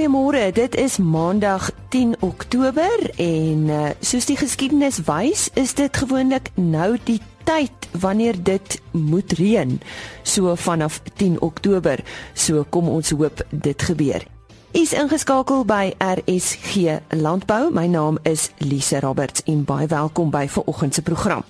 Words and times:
Goeiemôre. 0.00 0.52
Dit 0.52 0.76
is 0.76 0.96
Maandag 0.96 1.70
10 1.88 2.14
Oktober 2.20 3.10
en 3.16 3.58
uh, 3.68 3.88
soos 4.00 4.24
die 4.24 4.36
geskiedenis 4.40 5.02
wys, 5.04 5.50
is 5.60 5.74
dit 5.76 5.92
gewoonlik 5.92 6.48
nou 6.56 6.96
die 7.04 7.18
tyd 7.44 7.88
wanneer 8.00 8.38
dit 8.40 8.78
moet 8.96 9.32
reën. 9.36 9.76
So 10.22 10.54
vanaf 10.56 11.02
10 11.20 11.36
Oktober. 11.44 12.00
So 12.32 12.64
kom 12.72 12.88
ons 12.88 13.12
hoop 13.12 13.44
dit 13.50 13.82
gebeur. 13.90 14.24
Is 14.72 14.96
ingeskakel 14.96 15.66
by 15.68 15.92
RSG 16.00 16.96
Landbou. 17.20 17.68
My 17.68 17.84
naam 17.84 18.16
is 18.24 18.48
Lise 18.64 19.04
Roberts 19.04 19.44
en 19.44 19.66
baie 19.68 19.90
welkom 19.92 20.32
by 20.32 20.46
vanoggend 20.48 20.96
se 20.96 21.04
program. 21.04 21.44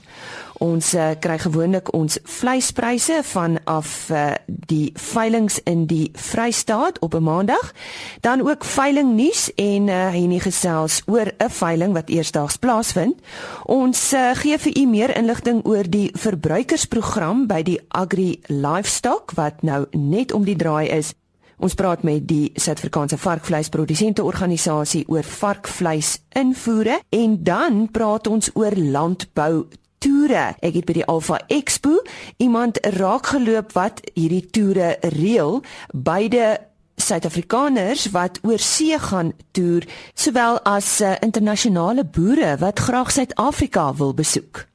Ons 0.60 0.90
uh, 0.92 1.14
kry 1.16 1.38
gewoonlik 1.40 1.88
ons 1.96 2.18
vleispryse 2.28 3.22
vanaf 3.24 3.92
uh, 4.12 4.24
die 4.68 4.90
veilinge 4.92 5.62
in 5.64 5.86
die 5.88 6.10
Vrystaat 6.12 6.98
op 7.00 7.14
'n 7.16 7.22
Maandag. 7.24 7.72
Dan 8.20 8.44
ook 8.44 8.64
veiling 8.64 9.14
nuus 9.16 9.48
en 9.54 9.88
uh, 9.88 10.06
eh, 10.06 10.12
hierdie 10.12 10.40
gesels 10.40 11.02
oor 11.06 11.32
'n 11.38 11.48
veiling 11.48 11.92
wat 11.92 12.08
eersdaags 12.08 12.56
plaasvind. 12.56 13.16
Ons 13.64 14.12
uh, 14.12 14.34
gee 14.34 14.58
vir 14.58 14.76
u 14.76 14.86
meer 14.86 15.16
inligting 15.16 15.64
oor 15.64 15.88
die 15.88 16.10
verbruikersprogram 16.12 17.46
by 17.46 17.62
die 17.62 17.80
Agri 17.88 18.40
Livestock 18.46 19.32
wat 19.34 19.62
nou 19.62 19.86
net 19.90 20.32
om 20.32 20.44
die 20.44 20.56
draai 20.56 20.88
is. 20.88 21.14
Ons 21.60 21.74
praat 21.74 22.02
met 22.02 22.28
die 22.28 22.50
Suid-Afrikaanse 22.54 23.18
Varkvleisprodusente 23.18 24.24
Organisasie 24.24 25.04
oor 25.08 25.22
varkvleis 25.22 26.18
invoere 26.32 27.00
en 27.08 27.42
dan 27.44 27.88
praat 27.92 28.26
ons 28.26 28.50
oor 28.54 28.76
landbou 28.76 29.66
toere. 30.00 30.54
Ek 30.64 30.80
het 30.80 30.88
by 30.88 30.96
die 31.00 31.06
Alpha 31.10 31.38
Expo 31.52 32.00
iemand 32.40 32.80
raakgeloop 32.96 33.74
wat 33.76 34.02
hierdie 34.16 34.46
toere 34.52 34.96
reël. 35.14 35.60
Beide 35.92 36.56
Suid-Afrikaners 37.00 38.10
wat 38.14 38.40
oor 38.44 38.60
see 38.60 38.98
gaan 39.00 39.32
toer, 39.56 39.86
sowel 40.14 40.60
as 40.68 40.98
uh, 41.00 41.14
internasionale 41.24 42.04
boere 42.04 42.56
wat 42.60 42.82
graag 42.86 43.12
Suid-Afrika 43.14 43.90
wil 43.96 44.14
besoek. 44.14 44.66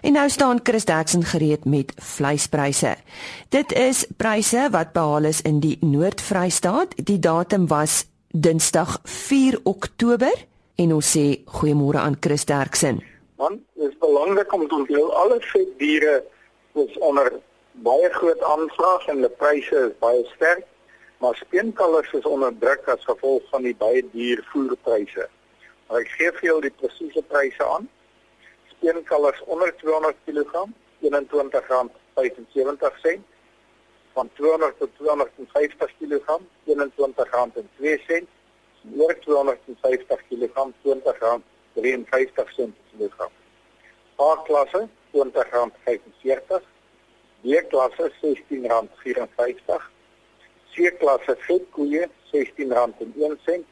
En 0.00 0.14
nou 0.14 0.28
staan 0.30 0.60
Chris 0.62 0.84
Dexon 0.86 1.24
gereed 1.24 1.64
met 1.64 1.92
vleispryse. 1.96 2.96
Dit 3.48 3.72
is 3.72 4.04
pryse 4.16 4.68
wat 4.70 4.92
behaal 4.92 5.26
is 5.30 5.42
in 5.42 5.58
die 5.60 5.76
Noord-Vrystaat. 5.80 6.94
Die 7.02 7.18
datum 7.18 7.66
was 7.66 8.04
Dinsdag 8.30 9.00
4 9.02 9.60
Oktober 9.64 10.34
en 10.78 10.94
ons 10.94 11.14
sê 11.16 11.40
goeiemôre 11.44 11.98
aan 11.98 12.16
Chris 12.20 12.46
Dexon. 12.46 13.02
Man, 13.38 13.64
dit 13.72 13.88
is 13.88 13.98
belangrik 13.98 14.52
om 14.52 14.68
te 14.68 14.74
onthou 14.74 15.12
alle 15.14 15.40
vetdiere 15.40 16.24
is 16.72 16.98
onder 16.98 17.32
baie 17.86 18.10
groot 18.10 18.42
aanvraag 18.42 19.06
en 19.12 19.20
die 19.22 19.30
pryse 19.42 19.78
is 19.88 19.98
baie 20.02 20.24
sterk, 20.34 20.66
maar 21.22 21.36
speenkalvers 21.38 22.10
is 22.18 22.26
onder 22.26 22.52
druk 22.58 22.82
as 22.90 23.06
gevolg 23.06 23.44
van 23.52 23.62
die 23.62 23.76
baie 23.78 24.02
duur 24.10 24.42
voerpryse. 24.50 25.28
Maar 25.86 26.02
ek 26.02 26.10
gee 26.16 26.30
vir 26.38 26.46
julle 26.48 26.64
die 26.64 26.78
presiese 26.80 27.22
pryse 27.30 27.64
aan. 27.76 27.86
Speenkalvers 28.72 29.40
onder 29.46 29.70
200 29.84 30.18
kg, 30.26 30.52
R21.75 31.06 33.22
van 34.18 34.26
200 34.40 34.74
tot 34.82 34.90
250 34.98 35.94
kg, 36.00 36.26
R21.02 36.66 38.26
oor 38.98 39.14
250 39.28 40.26
kg, 40.26 40.66
R20.53 41.78 42.72
kg. 42.92 43.30
A-klasse 44.18 44.88
R20.45, 45.12 46.60
B-klasse 47.42 48.10
R16.54, 48.22 49.82
C-klasse 50.74 51.36
vetkoeie 51.46 52.08
R16.01 52.32 53.64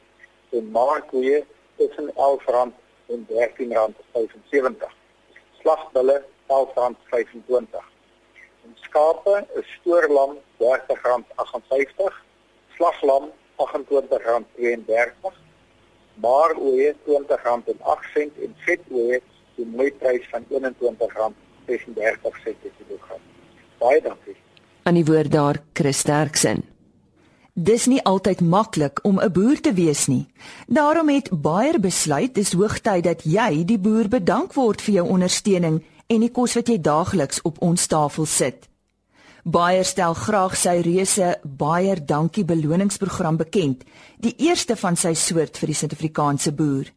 en 0.51 0.71
maarkoeie 0.71 1.45
tussen 1.77 2.13
R11 2.15 2.73
en 3.07 3.27
R13.75. 3.31 4.89
Slagbulle 5.61 6.25
R11.25. 6.49 7.83
En 8.65 8.77
skape 8.87 9.47
is 9.55 9.67
stoorlam 9.81 10.39
R30.58, 10.59 12.13
slaglam 12.77 13.31
R28.32, 13.57 15.46
maaroeie 16.23 16.95
R20.08 17.07 18.43
en 18.45 18.55
vetoeie 18.67 19.21
die 19.57 19.67
mooiprys 19.67 20.29
van 20.31 20.45
R21.36 20.51 21.35
per 21.65 22.73
kilogram. 22.79 23.21
Baie 23.79 24.01
dankie. 24.03 24.37
Aan 24.83 24.95
die 24.95 25.05
woord 25.05 25.33
daar 25.33 25.63
Chris 25.73 25.99
Sterksen. 25.99 26.63
Dis 27.57 27.87
nie 27.89 28.03
altyd 28.05 28.41
maklik 28.41 29.01
om 29.03 29.21
'n 29.21 29.33
boer 29.33 29.61
te 29.61 29.73
wees 29.73 30.07
nie. 30.07 30.27
Daarom 30.67 31.09
het 31.09 31.29
Bayer 31.33 31.81
besluit 31.81 32.35
dis 32.35 32.53
hoogtyd 32.53 33.05
dat 33.05 33.23
jy 33.25 33.65
die 33.65 33.79
boer 33.79 34.09
bedank 34.09 34.53
word 34.53 34.83
vir 34.83 34.95
jou 34.95 35.09
ondersteuning 35.09 35.83
en 36.07 36.21
die 36.21 36.31
kos 36.31 36.55
wat 36.55 36.69
jy 36.69 36.81
daagliks 36.81 37.43
op 37.43 37.63
ons 37.63 37.87
tafel 37.87 38.27
sit. 38.27 38.69
Bayer 39.47 39.85
stel 39.87 40.17
graag 40.19 40.57
sy 40.59 40.81
reuse 40.83 41.27
Bayer 41.47 42.01
Dankie 42.03 42.43
beloningsprogram 42.43 43.37
bekend, 43.39 43.85
die 44.19 44.33
eerste 44.43 44.75
van 44.75 44.97
sy 44.99 45.13
soort 45.15 45.61
vir 45.61 45.71
die 45.71 45.77
Suid-Afrikaanse 45.79 46.51
boer. 46.51 46.89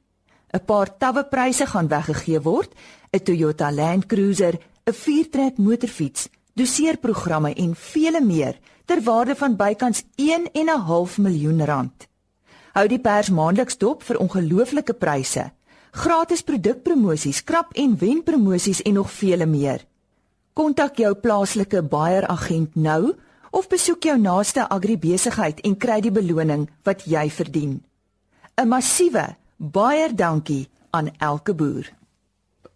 'n 0.58 0.66
paar 0.66 0.90
tawwe 0.98 1.28
pryse 1.30 1.68
gaan 1.70 1.92
weggegee 1.92 2.42
word, 2.42 2.74
'n 3.14 3.22
Toyota 3.22 3.70
Land 3.70 4.08
Cruiser, 4.08 4.58
'n 4.58 4.94
viertrek 4.94 5.58
motorfiets, 5.58 6.28
doseerprogramme 6.56 7.54
en 7.54 7.76
vele 7.76 8.22
meer 8.22 8.58
ter 8.88 9.04
waarde 9.04 9.36
van 9.36 9.56
bykans 9.56 10.04
1 10.16 10.50
en 10.52 10.70
'n 10.70 10.86
half 10.90 11.20
miljoen 11.20 11.66
rand. 11.66 12.08
Hou 12.74 12.88
die 12.88 13.00
pers 13.00 13.30
maandeliks 13.30 13.78
dop 13.78 14.02
vir 14.04 14.18
ongelooflike 14.18 14.94
pryse, 14.94 15.52
gratis 15.92 16.42
produkpromosies, 16.42 17.44
krap 17.44 17.74
en 17.74 17.96
wen 17.98 18.24
promosies 18.24 18.82
en 18.82 18.94
nog 18.94 19.12
vele 19.12 19.46
meer. 19.46 19.86
Kontak 20.54 20.98
jou 20.98 21.14
plaaslike 21.16 21.82
Bayer 21.84 22.28
agent 22.28 22.76
nou 22.76 23.14
of 23.52 23.68
besoek 23.68 24.04
jou 24.04 24.18
naaste 24.18 24.66
agribesigheid 24.70 25.62
en 25.66 25.78
kry 25.78 26.02
die 26.02 26.12
beloning 26.12 26.70
wat 26.84 27.06
jy 27.06 27.30
verdien. 27.30 27.82
'n 28.58 28.68
Massiewe 28.68 29.36
Baie 29.58 30.14
dankie 30.16 30.68
aan 30.92 31.12
elke 31.20 31.54
boer. 31.54 31.92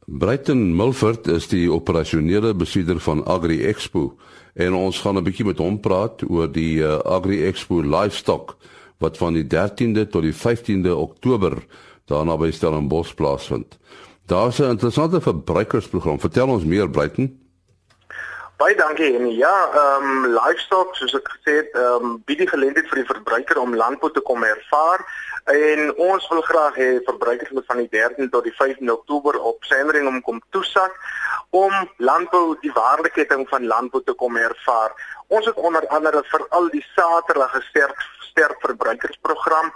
Brighton 0.06 0.76
Milford 0.76 1.28
is 1.28 1.48
die 1.48 1.72
operasionele 1.72 2.54
bestuurder 2.54 3.00
van 3.00 3.24
Agri 3.26 3.64
Expo 3.64 4.18
en 4.54 4.74
ons 4.74 5.00
gaan 5.00 5.18
'n 5.18 5.24
bietjie 5.24 5.46
met 5.46 5.58
hom 5.58 5.80
praat 5.80 6.24
oor 6.30 6.52
die 6.52 6.84
uh, 6.84 7.00
Agri 7.06 7.46
Expo 7.46 7.82
Livestock 7.82 8.58
wat 9.00 9.18
van 9.18 9.34
die 9.34 9.48
13de 9.48 10.08
tot 10.08 10.22
die 10.22 10.34
15de 10.34 10.96
Oktober 10.96 11.66
daarna 12.06 12.38
by 12.38 12.52
Stellenbosch 12.52 13.14
plaasvind. 13.14 13.80
Daar's 14.26 14.60
'n 14.60 14.76
interessante 14.76 15.22
verbruikersprogram. 15.22 16.20
Vertel 16.20 16.48
ons 16.48 16.64
meer 16.64 16.90
Brighton. 16.90 17.40
Baie 18.64 18.76
dankie 18.80 19.12
en 19.18 19.26
ja, 19.36 19.56
ehm 19.76 20.06
um, 20.08 20.26
livestock 20.32 20.96
soos 20.96 21.18
ek 21.20 21.28
gesê 21.36 21.56
het, 21.58 21.74
ehm 21.76 22.06
um, 22.08 22.14
bied 22.24 22.40
die 22.40 22.48
geleentheid 22.48 22.88
vir 22.88 23.02
die 23.02 23.10
verbruiker 23.10 23.60
om 23.60 23.76
landbou 23.76 24.12
te 24.16 24.24
kom 24.24 24.46
ervaar 24.48 25.04
En 25.44 25.98
ons 25.98 26.28
wil 26.28 26.42
graag 26.42 26.76
hê 26.76 27.00
verbruikers 27.04 27.50
moet 27.50 27.66
van 27.66 27.78
die 27.78 27.90
13 27.92 28.30
tot 28.30 28.44
die 28.44 28.54
15 28.56 28.92
Oktober 28.92 29.40
op 29.40 29.64
Sandring 29.64 30.08
om 30.08 30.22
kom 30.22 30.42
toesak 30.50 30.96
om 31.50 31.74
landbou 31.98 32.56
die 32.62 32.72
waardeketting 32.72 33.44
van 33.50 33.66
landbou 33.68 34.02
te 34.04 34.14
kom 34.14 34.38
ervaar. 34.38 34.96
Ons 35.28 35.46
het 35.46 35.56
onder 35.56 35.88
andere 35.88 36.24
vir 36.32 36.48
al 36.50 36.70
die 36.70 36.86
Saterdag 36.96 37.56
'n 37.56 37.62
sterk 37.62 38.00
sterk 38.32 38.58
verbruikersprogram 38.62 39.74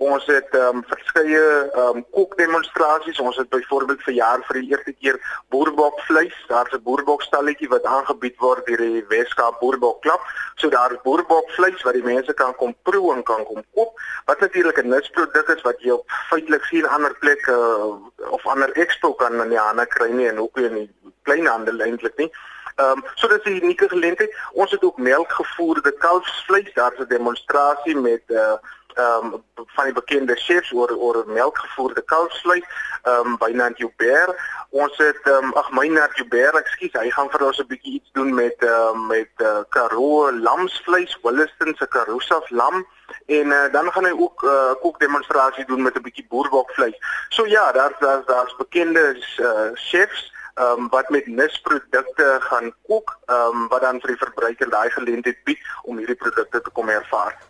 Ons 0.00 0.26
het 0.26 0.48
ehm 0.56 0.76
um, 0.76 0.84
verskeie 0.88 1.40
ehm 1.70 1.96
um, 1.96 2.04
kookdemonstrasies. 2.16 3.20
Ons 3.20 3.36
het 3.36 3.48
byvoorbeeld 3.48 4.02
vir 4.02 4.14
jaar 4.14 4.44
vir 4.48 4.60
die 4.60 4.70
eerste 4.70 4.92
keer 4.92 5.18
boerbok 5.48 6.00
vleis. 6.08 6.36
Daar's 6.48 6.72
'n 6.72 6.82
boerbok 6.82 7.22
stalletjie 7.22 7.68
wat 7.68 7.84
aangebied 7.84 8.36
word 8.38 8.66
deur 8.66 8.76
die 8.76 9.04
Weskaap 9.08 9.60
Boerbok 9.60 10.00
Klub. 10.02 10.20
So 10.54 10.68
daar 10.68 10.92
is 10.92 11.02
boerbok 11.02 11.50
vleis 11.50 11.82
wat 11.82 11.94
die 11.94 12.02
mense 12.02 12.32
kan 12.32 12.54
kom 12.54 12.74
proe 12.82 13.14
en 13.14 13.22
kan 13.22 13.44
kom 13.44 13.62
koop. 13.74 14.00
Wat 14.24 14.40
natuurlik 14.40 14.78
'n 14.82 14.88
nuusproduk 14.88 15.48
is 15.48 15.62
wat 15.62 15.82
jy 15.82 15.90
op 15.90 16.04
feitelik 16.30 16.64
sien 16.64 16.86
ander 16.86 17.14
plekke 17.18 17.52
uh, 17.52 18.32
of 18.32 18.46
ander 18.46 18.72
expo 18.72 19.12
kan 19.14 19.42
in 19.42 19.48
die 19.48 19.58
hande 19.58 19.86
kry 19.86 20.10
nie 20.10 20.28
en 20.28 20.40
ook 20.40 20.56
in 20.56 20.74
die 20.74 20.90
kleinhandel 21.22 21.80
eintlik 21.80 22.16
nie. 22.16 22.32
Ehm 22.76 22.98
um, 22.98 23.04
so 23.14 23.28
dit 23.28 23.40
is 23.44 23.52
'n 23.52 23.64
unieke 23.64 23.88
geleentheid. 23.88 24.36
Ons 24.52 24.70
het 24.70 24.82
ook 24.82 24.98
melkgevoerde 24.98 25.92
kalfsvleis. 25.92 26.72
Daar's 26.74 26.98
'n 26.98 27.08
demonstrasie 27.08 27.96
met 27.96 28.22
uh 28.26 28.56
ehm 28.94 29.34
um, 29.34 29.42
van 29.74 29.84
die 29.84 29.92
bekende 29.92 30.36
chefs 30.36 30.72
oor 30.72 30.90
oor 30.96 31.24
melkgevoerde 31.26 32.02
kalfsvleis 32.02 32.64
ehm 33.02 33.26
um, 33.26 33.36
by 33.38 33.50
Nant 33.54 33.78
Joubert. 33.78 34.36
Ons 34.70 34.96
het 34.96 35.20
ehm 35.24 35.44
um, 35.44 35.52
ag 35.52 35.70
my 35.72 35.86
Nant 35.88 36.16
Joubert, 36.16 36.56
ekskuus, 36.56 36.92
hy 36.92 37.10
gaan 37.10 37.30
vir 37.30 37.46
ons 37.46 37.58
'n 37.58 37.66
bietjie 37.66 37.92
iets 38.00 38.10
doen 38.12 38.34
met 38.34 38.56
ehm 38.58 39.02
uh, 39.02 39.06
met 39.06 39.44
uh, 39.50 39.60
Karoo 39.68 40.32
lamsvleis, 40.32 41.18
Williston 41.22 41.74
se 41.78 41.86
Karoosaf 41.86 42.50
lam 42.50 42.86
en 43.26 43.46
uh, 43.46 43.72
dan 43.72 43.92
gaan 43.92 44.04
hy 44.04 44.14
ook 44.16 44.42
'n 44.42 44.46
uh, 44.46 44.72
kookdemonstrasie 44.80 45.64
doen 45.64 45.82
met 45.82 45.96
'n 45.96 46.02
bietjie 46.02 46.26
boerbokvleis. 46.28 46.98
So 47.28 47.46
ja, 47.46 47.72
daar's 47.72 47.98
daar's 47.98 48.26
daar's 48.26 48.56
bekende 48.56 49.16
uh, 49.38 49.70
chefs 49.74 50.32
ehm 50.54 50.78
um, 50.78 50.88
wat 50.88 51.08
met 51.08 51.26
nisprodukte 51.26 52.36
gaan 52.40 52.74
kook, 52.86 53.18
ehm 53.26 53.36
um, 53.36 53.68
wat 53.68 53.80
dan 53.80 54.00
vir 54.00 54.08
die 54.08 54.24
verbruiker 54.24 54.70
daai 54.70 54.90
geleentheid 54.90 55.44
bied 55.44 55.60
om 55.82 55.96
hierdie 55.96 56.22
produkte 56.24 56.60
te 56.60 56.70
kom 56.70 56.88
ervaar. 56.88 57.49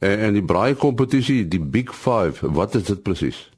En 0.00 0.18
en 0.18 0.32
die 0.32 0.44
braai 0.44 0.74
kompetisie, 0.74 1.48
die 1.48 1.60
Big 1.60 1.94
5, 1.94 2.40
wat 2.40 2.74
is 2.74 2.84
dit 2.88 3.02
presies? 3.02 3.50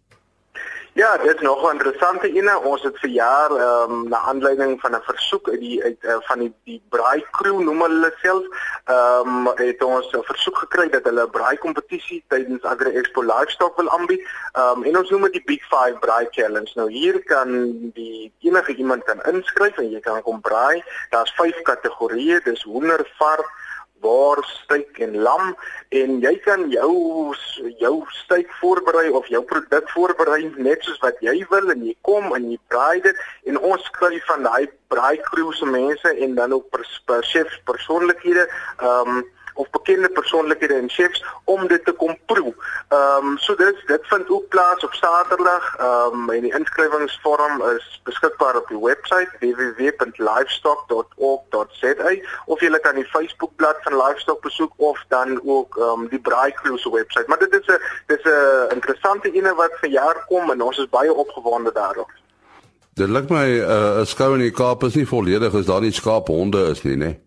Ja, 0.94 1.16
dit 1.16 1.34
is 1.34 1.40
nog 1.40 1.62
'n 1.62 1.72
interessante 1.72 2.32
ene. 2.32 2.60
Ons 2.60 2.82
het 2.82 2.98
vir 2.98 3.10
jaar 3.10 3.50
ehm 3.50 3.90
um, 3.90 4.08
na 4.08 4.18
aanleiding 4.18 4.80
van 4.80 4.92
'n 4.94 5.02
versoek 5.02 5.48
uit 5.48 5.60
die 5.60 5.82
uit 5.84 5.96
uh, 6.00 6.16
van 6.20 6.38
die 6.38 6.54
die 6.64 6.82
braai 6.88 7.24
crew 7.30 7.60
noem 7.60 7.82
hulle 7.82 8.14
self, 8.22 8.44
ehm 8.84 9.46
um, 9.46 9.50
het 9.54 9.82
ons 9.82 10.12
'n 10.12 10.22
versoek 10.22 10.56
gekry 10.56 10.88
dat 10.88 11.04
hulle 11.04 11.22
'n 11.22 11.30
braai 11.30 11.56
kompetisie 11.58 12.24
tydens 12.28 12.62
Agri 12.62 12.90
Expo 12.90 13.22
Livestock 13.22 13.76
wil 13.76 13.90
aanbied. 13.90 14.28
Ehm 14.52 14.78
um, 14.78 14.84
en 14.84 14.98
ons 14.98 15.10
noem 15.10 15.22
dit 15.22 15.32
die 15.32 15.44
Big 15.44 15.64
5 15.68 15.98
Braai 15.98 16.26
Challenge. 16.30 16.70
Nou 16.74 16.90
hier 16.90 17.22
kan 17.24 17.48
die 17.94 18.32
enige 18.40 18.74
iemand 18.74 19.04
kan 19.04 19.22
inskryf 19.22 19.76
en 19.76 19.90
jy 19.90 20.00
kan 20.00 20.22
kom 20.22 20.40
braai. 20.40 20.82
Daar's 21.10 21.34
5 21.34 21.62
kategorieë, 21.62 22.40
dis 22.44 22.62
hoender, 22.62 23.10
vark, 23.16 23.48
waar 24.04 24.42
steak 24.44 24.98
en 25.06 25.16
lam 25.26 25.52
en 26.00 26.20
jy 26.24 26.34
kan 26.44 26.64
jou 26.70 27.34
jou 27.80 27.94
steak 28.22 28.50
voorberei 28.60 29.08
of 29.10 29.28
jou 29.32 29.42
produk 29.52 29.90
voorberei 29.94 30.50
net 30.56 30.82
soos 30.86 31.00
wat 31.04 31.20
jy 31.24 31.36
wil 31.50 31.70
en 31.74 31.84
jy 31.86 31.94
kom 32.08 32.32
en 32.36 32.50
jy 32.50 32.58
braai 32.72 33.02
dit 33.06 33.22
en 33.50 33.60
ons 33.72 33.84
skryf 33.90 34.26
van 34.30 34.48
daai 34.48 34.66
braai 34.92 35.20
crew 35.30 35.52
se 35.58 35.68
mense 35.68 36.16
en 36.26 36.34
dan 36.34 36.52
ook 36.58 36.68
per, 36.74 36.86
per 37.06 37.22
chefs 37.34 37.62
persoonlikhede 37.70 38.48
ehm 38.80 39.16
um, 39.18 39.22
of 39.54 39.70
bekende 39.70 40.08
persoonlikhede 40.08 40.74
en 40.74 40.90
chefs 40.90 41.24
om 41.44 41.68
dit 41.68 41.84
te 41.84 41.92
kom 41.92 42.18
proe. 42.26 42.54
Ehm 42.88 43.26
um, 43.26 43.38
so 43.38 43.54
dit 43.54 43.76
dit 43.86 44.00
vind 44.02 44.30
ook 44.30 44.48
plaas 44.48 44.84
op 44.84 44.92
Saterdag. 44.92 45.76
Ehm 45.78 46.12
um, 46.12 46.30
en 46.30 46.40
die 46.40 46.54
inskrywingsvorm 46.58 47.62
is 47.76 48.00
beskikbaar 48.04 48.56
op 48.56 48.68
die 48.68 48.80
webwerf 48.80 49.28
www.livestock.org.za 49.40 52.12
of 52.46 52.60
jy 52.60 52.78
kan 52.80 52.94
die 52.94 53.12
Facebookblad 53.14 53.76
van 53.82 53.96
Livestock 53.96 54.42
besoek 54.42 54.72
of 54.76 55.04
dan 55.08 55.40
ook 55.44 55.76
ehm 55.76 56.00
um, 56.00 56.08
die 56.08 56.20
Braai 56.20 56.52
Crew 56.52 56.78
se 56.78 56.90
webwerf. 56.90 57.26
Maar 57.26 57.38
dit 57.38 57.52
is 57.60 57.66
'n 57.66 57.78
dit 58.06 58.18
is 58.18 58.24
'n 58.32 58.74
interessante 58.74 59.32
ene 59.32 59.54
wat 59.54 59.72
vir 59.80 59.90
jaar 59.90 60.24
kom 60.26 60.50
en 60.50 60.62
ons 60.62 60.78
is 60.78 60.88
baie 60.88 61.14
opgewonde 61.14 61.72
daaroor. 61.72 62.10
Dit 62.94 63.08
lyk 63.08 63.28
my 63.28 63.60
eh, 63.60 63.66
'n 63.66 64.00
uh, 64.00 64.04
skou 64.04 64.34
in 64.34 64.40
die 64.40 64.50
Kaap 64.50 64.82
is 64.82 64.94
nie 64.94 65.08
volledig 65.08 65.54
as 65.54 65.66
daar 65.66 65.80
nie 65.80 65.92
skaaphonde 65.92 66.70
is 66.70 66.82
nie, 66.82 66.96
né? 66.96 67.04
Nee? 67.04 67.20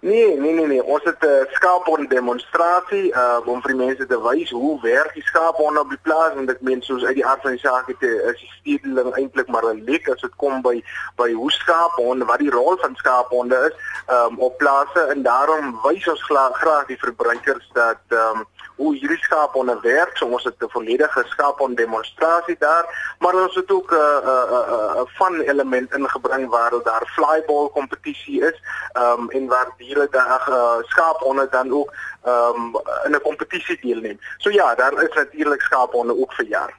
Nee, 0.00 0.36
nee 0.36 0.52
nee 0.52 0.66
nee, 0.66 0.84
ons 0.84 1.04
het 1.04 1.20
'n 1.20 1.26
uh, 1.26 1.44
skaaphond 1.50 2.10
demonstrasie 2.10 3.12
uh 3.12 3.38
om 3.44 3.62
vir 3.62 3.76
mense 3.76 4.06
te 4.06 4.18
wys 4.22 4.50
hoe 4.50 4.80
werk 4.80 5.14
die 5.14 5.22
skaaphond 5.22 5.78
op 5.78 5.88
die 5.88 5.98
plaas 6.02 6.34
en 6.34 6.46
dit 6.46 6.60
meen 6.60 6.82
soos 6.82 7.04
uit 7.04 7.14
die 7.14 7.26
aard 7.26 7.40
van 7.40 7.50
die 7.50 7.60
saak 7.60 7.86
het 7.86 8.02
is 8.02 8.38
die 8.40 8.52
stedeling 8.58 9.14
eintlik 9.14 9.48
maar 9.48 9.66
'n 9.74 9.82
lek 9.84 10.08
as 10.08 10.20
dit 10.20 10.36
kom 10.36 10.62
by 10.62 10.84
by 11.16 11.32
hoe 11.32 11.50
skaaphonde 11.50 12.24
wat 12.24 12.38
die 12.38 12.50
rol 12.50 12.76
van 12.76 12.94
skaaphonde 12.94 13.58
is 13.68 13.74
um 14.14 14.38
op 14.38 14.58
plase. 14.58 15.00
En 15.00 15.22
daarom 15.22 15.80
wys 15.82 16.08
ons 16.08 16.22
graag 16.22 16.86
die 16.86 16.98
verbruikers 16.98 17.70
dat 17.72 18.00
um 18.08 18.46
hoe 18.78 18.94
hierdie 18.94 19.22
skaap 19.26 19.54
onderwerp. 19.58 20.16
So 20.16 20.26
ons 20.26 20.44
het 20.44 20.62
'n 20.62 20.74
volledige 20.76 21.22
skaap 21.34 21.60
on 21.60 21.74
demonstrasie 21.74 22.56
daar, 22.58 22.84
maar 23.18 23.34
ons 23.34 23.54
het 23.54 23.70
ook 23.70 23.90
'n 23.90 23.94
uh, 23.94 24.00
'n 24.00 24.28
uh, 24.28 24.42
'n 24.42 24.72
uh, 24.74 24.94
'n 24.94 25.00
uh, 25.00 25.06
fun 25.18 25.40
element 25.40 25.94
ingebring 25.94 26.48
waar 26.48 26.72
daar 26.90 27.06
flyball 27.16 27.68
kompetisie 27.78 28.40
is, 28.50 28.56
ehm 28.92 29.20
um, 29.20 29.30
en 29.30 29.46
waar 29.46 29.68
diere 29.76 30.08
daar 30.10 30.44
uh, 30.48 30.78
skaap 30.82 31.22
onder 31.22 31.48
dan 31.50 31.72
ook 31.72 31.90
ehm 32.22 32.54
um, 32.54 32.80
in 33.04 33.14
'n 33.14 33.20
kompetisie 33.22 33.78
deelneem. 33.80 34.18
So 34.36 34.50
ja, 34.50 34.74
daar 34.74 35.02
is 35.02 35.14
natuurlik 35.14 35.60
skaap 35.60 35.94
onder 35.94 36.16
ook 36.20 36.32
vir 36.32 36.46
jaar. 36.46 36.74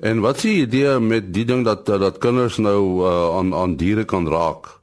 En 0.00 0.20
wat 0.20 0.36
is 0.36 0.42
die 0.42 0.60
idee 0.60 0.98
met 0.98 1.34
die 1.34 1.44
ding 1.44 1.64
dat 1.64 1.86
dat 1.86 2.18
kinders 2.18 2.56
nou 2.56 3.06
uh, 3.06 3.36
aan 3.36 3.54
aan 3.54 3.76
diere 3.76 4.04
kan 4.04 4.28
raak? 4.28 4.81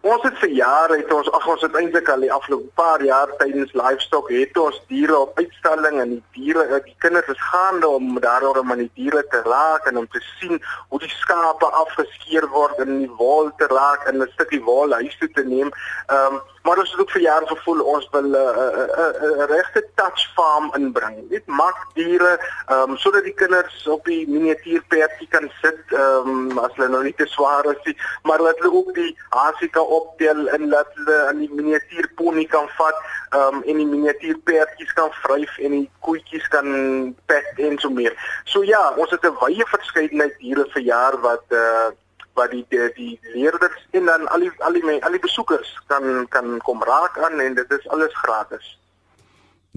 Ons 0.00 0.22
het 0.24 0.38
vir 0.40 0.52
jare 0.56 0.96
het 0.96 1.10
ons 1.12 1.26
ag 1.36 1.46
ons 1.52 1.60
het 1.60 1.74
eintlik 1.76 2.06
al 2.08 2.22
die 2.24 2.30
afgelope 2.32 2.70
paar 2.78 3.02
jaar 3.04 3.28
tydens 3.36 3.74
livestock 3.76 4.30
het 4.32 4.56
ons 4.56 4.78
diere 4.88 5.18
op 5.18 5.36
uitstalling 5.36 5.98
en 6.00 6.14
die 6.14 6.22
diere 6.38 6.62
eh, 6.64 6.78
die 6.86 6.94
kinders 7.04 7.28
is 7.28 7.42
gaande 7.50 7.88
om 7.98 8.14
daaroor 8.24 8.62
om 8.62 8.72
aan 8.72 8.80
die 8.86 8.92
diere 8.96 9.20
te 9.28 9.42
raak 9.44 9.90
en 9.90 10.00
om 10.00 10.06
te 10.08 10.22
sien 10.38 10.56
hoe 10.88 11.00
die 11.04 11.12
skape 11.12 11.68
afgeskeer 11.82 12.48
word 12.54 12.80
en 12.80 12.94
die 13.02 13.12
wol 13.18 13.52
te 13.60 13.68
raak 13.68 14.08
en 14.08 14.22
'n 14.22 14.30
stukkie 14.32 14.62
wol 14.64 14.96
huis 15.02 15.18
toe 15.20 15.28
te 15.36 15.44
neem. 15.44 15.68
Ehm 16.08 16.40
um, 16.40 16.40
Maar 16.62 16.78
ons 16.78 16.90
het 16.90 17.00
ook 17.00 17.10
vir 17.10 17.22
jare 17.22 17.46
gevoel 17.46 17.80
ons 17.80 18.08
wil 18.10 18.26
'n 18.28 18.34
uh, 18.34 18.40
uh, 18.40 18.88
uh, 19.02 19.22
uh, 19.28 19.44
regte 19.48 19.84
touch 19.94 20.32
farm 20.34 20.70
inbring. 20.74 21.28
Dit 21.28 21.46
maak 21.46 21.78
diere 21.94 22.32
ehm 22.66 22.90
um, 22.90 22.96
sodat 22.96 23.24
die 23.24 23.34
kinders 23.34 23.86
op 23.86 24.04
die 24.04 24.28
miniatuurperdjie 24.28 25.28
kan 25.28 25.50
sit 25.62 25.80
ehm 25.88 26.28
um, 26.28 26.58
as 26.58 26.74
hulle 26.74 26.88
nou 26.88 27.02
nie 27.02 27.14
te 27.16 27.26
swaar 27.26 27.64
is 27.64 27.80
nie, 27.84 27.96
maar 28.22 28.38
dat 28.38 28.58
hulle 28.58 28.72
ook 28.72 28.94
die 28.94 29.16
hasika 29.28 29.80
optel 29.80 30.48
en 30.48 30.68
laat 30.68 30.92
hulle 30.94 31.16
aan 31.28 31.38
die 31.38 31.50
miniatuurpony 31.52 32.44
kan 32.44 32.68
vat 32.76 33.00
ehm 33.30 33.54
um, 33.54 33.62
en 33.62 33.76
die 33.76 33.90
miniatuurperdjies 33.94 34.92
kan 34.92 35.10
vryf 35.22 35.58
en 35.58 35.70
die 35.70 35.90
koetjies 36.00 36.48
kan 36.48 36.68
pet 37.26 37.50
en 37.56 37.78
so 37.78 37.90
meer. 37.90 38.14
So 38.44 38.62
ja, 38.62 38.92
ons 38.96 39.10
het 39.10 39.24
'n 39.24 39.36
wye 39.40 39.64
verskeidenheid 39.66 40.38
diere 40.38 40.68
vir 40.76 40.82
jaar 40.82 41.20
wat 41.20 41.44
uh 41.48 41.90
wat 42.40 42.54
die 42.56 42.64
die, 42.68 42.88
die 42.96 43.18
leerders 43.34 43.86
en 43.96 44.08
dan 44.08 44.28
al 44.32 44.46
die 44.46 44.52
al 44.66 44.76
die 44.76 44.98
al 45.04 45.16
die 45.16 45.24
besoekers 45.28 45.72
kan 45.92 46.26
kan 46.28 46.58
kom 46.66 46.82
raak 46.82 47.18
aan 47.18 47.40
en 47.40 47.58
dit 47.58 47.78
is 47.78 47.88
alles 47.88 48.14
gratis. 48.24 48.76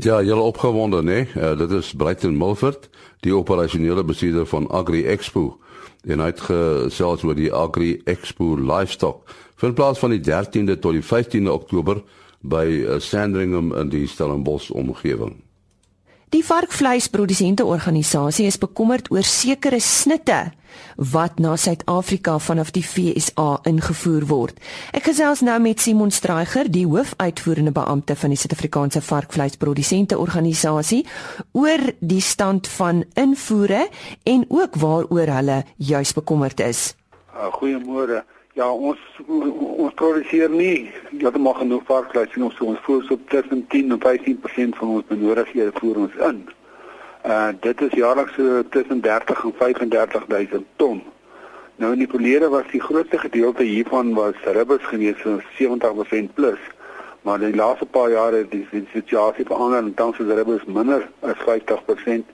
Ja, 0.01 0.21
jy 0.25 0.33
is 0.33 0.41
opgewonde, 0.41 1.03
né? 1.05 1.19
Nee? 1.21 1.27
Uh, 1.37 1.57
dit 1.57 1.71
is 1.77 1.91
Brighton 1.93 2.37
Mulford, 2.37 2.89
die 3.21 3.35
operasionele 3.35 4.03
bestuurder 4.03 4.47
van 4.49 4.65
Agri 4.73 5.03
Expo. 5.05 5.59
En 6.03 6.19
hy 6.19 6.31
het 6.31 6.41
gesels 6.47 7.21
oor 7.23 7.37
die 7.37 7.51
Agri 7.53 8.01
Expo 8.09 8.55
Livestock. 8.57 9.29
Vind 9.61 9.77
plaas 9.77 10.01
van 10.01 10.15
die 10.15 10.23
13de 10.25 10.79
tot 10.81 10.97
die 10.97 11.05
15de 11.05 11.53
Oktober 11.53 12.01
by 12.41 12.65
uh, 12.65 12.97
Sandringham 12.99 13.69
in 13.77 13.93
die 13.93 14.07
Stellenbosch 14.09 14.71
omgewing. 14.73 15.37
Die 16.33 16.41
varkvleisprodusente 16.41 17.65
organisasie 17.65 18.47
is 18.49 18.57
bekommerd 18.57 19.11
oor 19.13 19.23
sekere 19.23 19.77
snitte 19.79 20.47
wat 20.97 21.39
na 21.39 21.55
Suid-Afrika 21.55 22.37
vanaf 22.39 22.71
die 22.71 22.83
FSA 22.83 23.59
ingevoer 23.69 24.27
word. 24.29 24.59
Ek 24.93 25.07
gesels 25.09 25.41
nou 25.41 25.59
met 25.63 25.81
Simon 25.81 26.11
Straiger, 26.11 26.69
die 26.71 26.85
hoofuitvoerende 26.87 27.71
beampte 27.75 28.15
van 28.15 28.33
die 28.33 28.39
Suid-Afrikaanse 28.39 29.01
varkvleisprodusente 29.01 30.17
organisasie, 30.17 31.03
oor 31.51 31.83
die 31.99 32.21
stand 32.21 32.67
van 32.77 33.03
invoere 33.19 33.87
en 34.23 34.45
ook 34.49 34.75
waaroor 34.81 35.35
hulle 35.39 35.63
juis 35.77 36.13
bekommerd 36.13 36.59
is. 36.59 36.93
Uh, 37.33 37.49
Goeiemôre. 37.53 38.23
Ja, 38.53 38.67
ons 38.69 38.99
ons 39.25 39.93
produseer 39.97 40.51
nie 40.53 40.91
heeltemal 41.09 41.55
genoeg 41.57 41.87
varkvleis 41.87 42.35
nie. 42.35 42.45
Ons 42.45 42.59
ons 42.61 42.81
voer 42.85 43.01
so 43.07 43.17
tussen 43.31 43.63
10 43.73 43.95
en 43.95 44.01
15% 44.03 44.77
van 44.77 44.91
ons 44.99 45.07
benodigdhede 45.09 45.73
voer 45.79 46.03
ons 46.05 46.19
in. 46.29 46.43
Uh 47.25 47.49
dit 47.59 47.81
is 47.81 47.91
jaarliks 47.95 48.33
so 48.35 48.63
tussen 48.69 49.01
30 49.01 49.43
en 49.43 49.53
35000 49.57 50.65
ton. 50.75 51.03
Nou 51.75 51.91
in 51.91 51.97
die 52.03 52.07
verlede 52.07 52.49
was 52.49 52.67
die 52.71 52.81
grootste 52.81 53.17
gedeelte 53.17 53.63
hiervan 53.63 54.13
was 54.13 54.35
ribbes 54.43 54.83
gewees 54.83 55.19
so 55.23 55.39
70% 55.59 56.33
plus. 56.33 56.59
Maar 57.21 57.41
in 57.41 57.51
die 57.51 57.59
laaste 57.59 57.85
paar 57.85 58.09
jare 58.11 58.35
het 58.35 58.51
die, 58.51 58.67
die 58.71 58.87
situasie 58.91 59.45
verander 59.45 59.79
en 59.79 59.93
tans 59.93 60.19
is 60.19 60.33
ribbes 60.35 60.65
minder 60.65 61.07
as 61.19 61.39
50% 61.47 62.27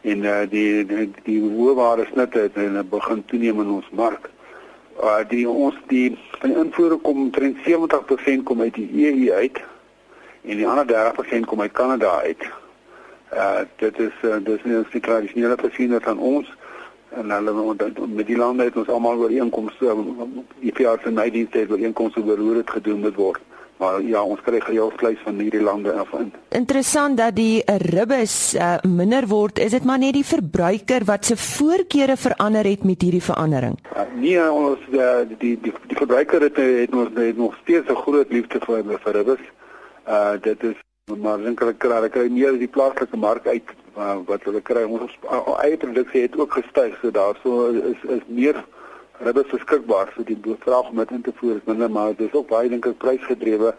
en 0.00 0.24
uh 0.24 0.40
die 0.48 0.86
die, 0.86 1.10
die 1.22 1.40
hoë 1.40 1.74
waarde 1.74 2.06
snitte 2.12 2.48
het 2.48 2.90
begin 2.90 3.24
toeneem 3.24 3.60
in 3.60 3.74
ons 3.76 3.90
mark 3.92 4.30
uh 5.02 5.20
die 5.28 5.44
ons 5.48 5.76
die 5.92 6.16
van 6.38 6.54
die 6.54 6.58
invoere 6.64 6.96
kom 6.96 7.20
omtrent 7.26 7.60
70% 7.68 8.48
kom 8.48 8.60
uit 8.60 8.74
die 8.74 8.88
EU 9.04 9.36
uit 9.36 9.60
en 10.48 10.56
die 10.56 10.68
ander 10.68 10.88
30% 10.88 11.44
kom 11.44 11.60
uit 11.60 11.72
Kanada 11.72 12.16
uit. 12.24 12.48
Uh 13.34 13.60
dit 13.76 13.98
is 13.98 14.12
uh, 14.22 14.36
dis 14.42 14.62
nie 14.64 14.74
'n 14.74 15.00
tradisionele 15.00 15.56
versiener 15.56 16.02
van 16.02 16.18
ons 16.18 16.46
en 17.10 17.30
hulle 17.30 17.76
met 18.06 18.26
die 18.26 18.36
lande 18.36 18.64
het 18.64 18.76
ons 18.76 18.88
almal 18.88 19.18
ooreenkomste 19.18 19.94
die 20.60 20.72
PR 20.72 20.98
se 21.02 21.10
nydienste 21.10 21.58
het 21.58 21.70
ooreenkomste 21.70 22.22
oor 22.22 22.38
hoe 22.38 22.54
dit 22.54 22.70
gedoen 22.70 23.00
moet 23.00 23.14
word. 23.14 23.40
Maar 23.80 24.02
ja, 24.02 24.20
ons 24.22 24.40
kry 24.44 24.58
gereeld 24.60 24.92
vleis 25.00 25.20
van 25.24 25.38
hierdie 25.40 25.62
lande 25.64 25.92
af 25.96 26.10
in. 26.18 26.32
Interessant 26.52 27.16
dat 27.16 27.32
die 27.36 27.62
ribbes 27.64 28.34
uh, 28.54 28.74
minder 28.84 29.24
word. 29.26 29.58
Is 29.58 29.72
dit 29.72 29.86
maar 29.88 29.98
net 29.98 30.12
die 30.18 30.24
verbruiker 30.24 31.06
wat 31.08 31.24
se 31.24 31.36
voorkeure 31.40 32.16
verander 32.20 32.68
het 32.68 32.84
met 32.84 33.00
hierdie 33.00 33.22
verandering? 33.24 33.78
Uh, 33.94 34.04
nee, 34.20 34.44
ons 34.52 34.84
uh, 34.92 35.22
die 35.32 35.56
die 35.64 35.72
die 35.88 35.96
verbruiker 35.96 36.44
het, 36.44 36.60
het 36.60 36.92
nog 36.92 37.08
het 37.16 37.40
nog 37.40 37.56
steeds 37.62 37.88
'n 37.88 38.02
groot 38.04 38.28
liefde 38.28 38.60
vir 38.60 38.84
vir 38.84 39.12
ribbes. 39.12 39.44
Uh 40.04 40.36
dit 40.40 40.62
is 40.62 40.76
maar 41.16 41.38
dink 41.38 41.60
hulle 41.60 41.74
kry 41.74 41.94
hulle 41.98 42.08
kry 42.08 42.28
meer 42.28 42.58
die 42.58 42.68
plaaslike 42.68 43.16
mark 43.16 43.46
uit 43.46 43.76
wat 44.26 44.44
hulle 44.44 44.60
kry. 44.60 44.84
Ons 44.84 45.16
eie 45.62 45.76
produksie 45.76 46.22
het 46.22 46.36
ook 46.38 46.52
gestyg, 46.52 46.98
so 47.00 47.10
daarso 47.10 47.72
is 47.92 48.04
is 48.18 48.22
meer 48.26 48.64
ribbe 49.20 49.44
beskikbaar 49.50 50.12
so 50.16 50.24
die 50.24 50.38
vraag 50.64 50.88
om 50.88 50.96
dit 50.96 51.10
in 51.10 51.22
te 51.22 51.32
voer 51.36 51.56
is 51.56 51.64
minder 51.64 51.90
maar 51.90 52.14
dit 52.16 52.26
is 52.26 52.34
ook 52.34 52.48
baie 52.48 52.68
dink 52.72 52.86
ek 52.88 53.00
prysgedrewe 53.02 53.72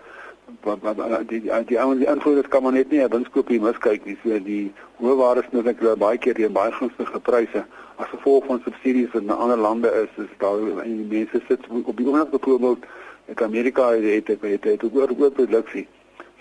wat 0.65 0.83
die 1.29 1.39
die 1.41 1.63
die 1.71 1.79
ouens 1.81 2.01
die 2.01 2.09
invoerders 2.11 2.49
kan 2.53 2.63
maar 2.63 2.75
net 2.75 2.91
nie 2.91 3.01
'n 3.01 3.09
winskoopie 3.13 3.61
miskyk 3.61 4.05
nie 4.05 4.17
so 4.23 4.39
die 4.49 4.73
hoë 4.99 5.15
waardes 5.21 5.49
moet 5.51 5.71
ek 5.71 5.81
hulle 5.81 5.95
baie 6.03 6.17
keer 6.17 6.37
teen 6.37 6.53
baie 6.53 6.71
gunstige 6.71 7.19
pryse 7.29 7.63
as 7.95 8.13
gevolg 8.13 8.45
van 8.51 8.61
subsidies 8.65 9.17
in 9.21 9.29
ander 9.29 9.57
lande 9.57 9.89
is 10.03 10.23
is 10.23 10.29
daar 10.37 10.61
en 10.83 10.97
die 10.97 11.09
mense 11.17 11.41
sit 11.47 11.65
op 11.83 11.97
die 11.97 12.07
oomblik 12.07 12.29
byvoorbeeld 12.29 12.85
in 13.25 13.43
Amerika 13.45 13.89
het 13.91 14.27
het 14.27 14.41
het, 14.41 14.63
het 14.63 14.83
ook 14.83 14.95
oor 14.95 15.09
oor 15.17 15.31
produksie 15.31 15.87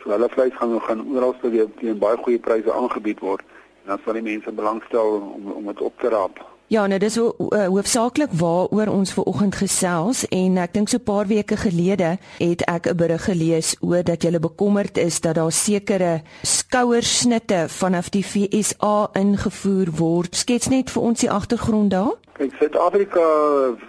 So 0.03 0.11
hulle 0.11 0.29
vleis 0.29 0.55
gaan 0.57 0.81
gaan 0.81 1.05
oral 1.15 1.35
weer 1.43 1.69
teen 1.81 1.99
baie 1.99 2.17
goeie 2.17 2.39
pryse 2.39 2.73
aangebied 2.73 3.21
word 3.21 3.45
en 3.83 3.93
dan 3.93 4.01
sal 4.05 4.17
die 4.17 4.23
mense 4.23 4.53
belangstel 4.53 5.21
om 5.21 5.53
om 5.53 5.67
dit 5.67 5.81
op 5.81 6.01
te 6.01 6.09
raap. 6.09 6.41
Ja, 6.71 6.85
nou 6.87 7.01
dis 7.03 7.17
ho 7.19 7.33
uh, 7.51 7.65
hoofsaaklik 7.67 8.31
waaroor 8.39 8.93
ons 8.93 9.11
ver 9.17 9.25
oggend 9.27 9.57
gesels 9.59 10.21
en 10.31 10.61
ek 10.63 10.77
dink 10.77 10.89
so 10.89 11.01
'n 11.01 11.03
paar 11.09 11.27
weke 11.27 11.57
gelede 11.59 12.19
het 12.39 12.63
ek 12.71 12.87
'n 12.87 12.97
berig 12.97 13.25
gelees 13.25 13.75
oor 13.81 14.05
dat 14.07 14.23
jy 14.23 14.39
bekommerd 14.39 14.99
is 14.99 15.21
dat 15.21 15.35
daar 15.35 15.51
sekere 15.53 16.23
skouersnitte 16.43 17.67
vanaf 17.69 18.09
die 18.11 18.23
FSA 18.23 19.11
ingevoer 19.13 19.91
word. 19.99 20.37
Skets 20.37 20.69
net 20.69 20.91
vir 20.91 21.03
ons 21.03 21.21
die 21.21 21.31
agtergrond 21.31 21.91
daar. 21.91 22.15
Kyk, 22.39 22.55
Suid-Afrika 22.59 23.27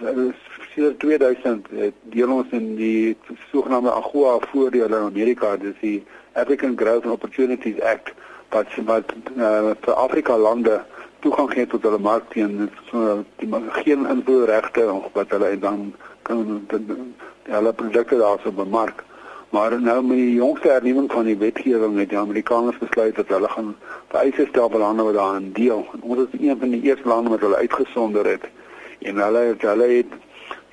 is 0.02 0.51
sedert 0.74 0.98
2000 0.98 1.68
deel 2.14 2.32
ons 2.32 2.50
in 2.56 2.74
die 2.76 3.16
sogenaamde 3.50 3.92
AGOA 3.92 4.38
voordele 4.50 4.96
in 4.96 5.08
Amerika, 5.10 5.56
dis 5.56 5.76
die 5.80 6.02
African 6.32 6.76
Growth 6.76 7.04
and 7.04 7.12
Opportunities 7.12 7.80
Act 7.80 8.12
wat 8.52 8.74
wat 8.88 9.12
uh, 9.36 9.72
vir 9.80 9.94
Afrika 9.94 10.36
lande 10.36 10.82
toegang 11.24 11.50
gee 11.52 11.66
tot 11.66 11.84
hulle 11.86 12.00
mark 12.02 12.28
teen 12.32 12.68
so 12.90 13.22
die 13.40 13.48
geen 13.84 14.04
invoerregte 14.08 14.84
wat 15.14 15.32
hulle 15.32 15.54
dan 15.58 15.92
kan 16.28 16.66
hulle 17.48 17.72
produkte 17.72 18.18
daarso 18.20 18.52
bemark. 18.52 19.04
Maar 19.52 19.80
nou 19.80 20.02
met 20.02 20.16
die 20.16 20.34
jongste 20.34 20.68
hernuwing 20.68 21.10
van 21.12 21.24
die 21.28 21.36
wetgewing 21.36 21.98
het 22.00 22.08
die 22.08 22.18
Amerikaners 22.18 22.78
besluit 22.78 23.16
dat 23.16 23.28
hulle 23.28 23.48
gaan 23.48 23.74
vereise 24.08 24.46
stel 24.48 24.70
vir 24.72 24.80
lande 24.80 25.04
wat 25.08 25.14
daarin 25.14 25.50
deel. 25.52 25.84
En 25.92 26.02
ons 26.02 26.22
is 26.24 26.40
een 26.40 26.58
van 26.58 26.72
die 26.72 26.82
eerste 26.82 27.08
lande 27.08 27.30
wat 27.30 27.44
hulle 27.44 27.60
uitgesonder 27.60 28.26
het. 28.26 28.46
En 28.98 29.20
hulle 29.20 29.42
het 29.52 29.66
hulle 29.68 29.88
het 29.98 30.14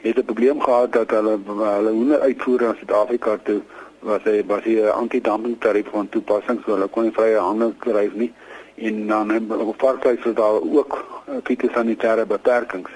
het 0.02 0.18
'n 0.18 0.26
probleem 0.26 0.62
gehad 0.62 0.92
dat 0.92 1.10
hulle 1.10 1.40
hulle 1.46 1.92
hoender 1.92 2.20
uitvoer 2.20 2.62
na 2.62 2.74
Suid-Afrika 2.74 3.38
toe 3.44 3.62
was 4.00 4.24
hy 4.24 4.44
was 4.48 4.64
'n 4.66 4.92
anti-dumping 5.02 5.60
tarief 5.60 5.88
van 5.92 6.10
toepassing 6.10 6.62
so 6.66 6.72
hulle 6.72 6.88
kon 6.88 7.04
nie 7.04 7.12
vrye 7.12 7.38
handel 7.38 7.74
kry 7.78 8.10
nie 8.14 8.34
en 8.76 9.08
dan 9.08 9.52
op 9.60 9.80
varkvleis 9.80 10.24
was 10.24 10.34
daar 10.34 10.62
ook 10.78 11.06
uh, 11.30 11.36
fitosanitêre 11.44 12.26
beperkings. 12.28 12.90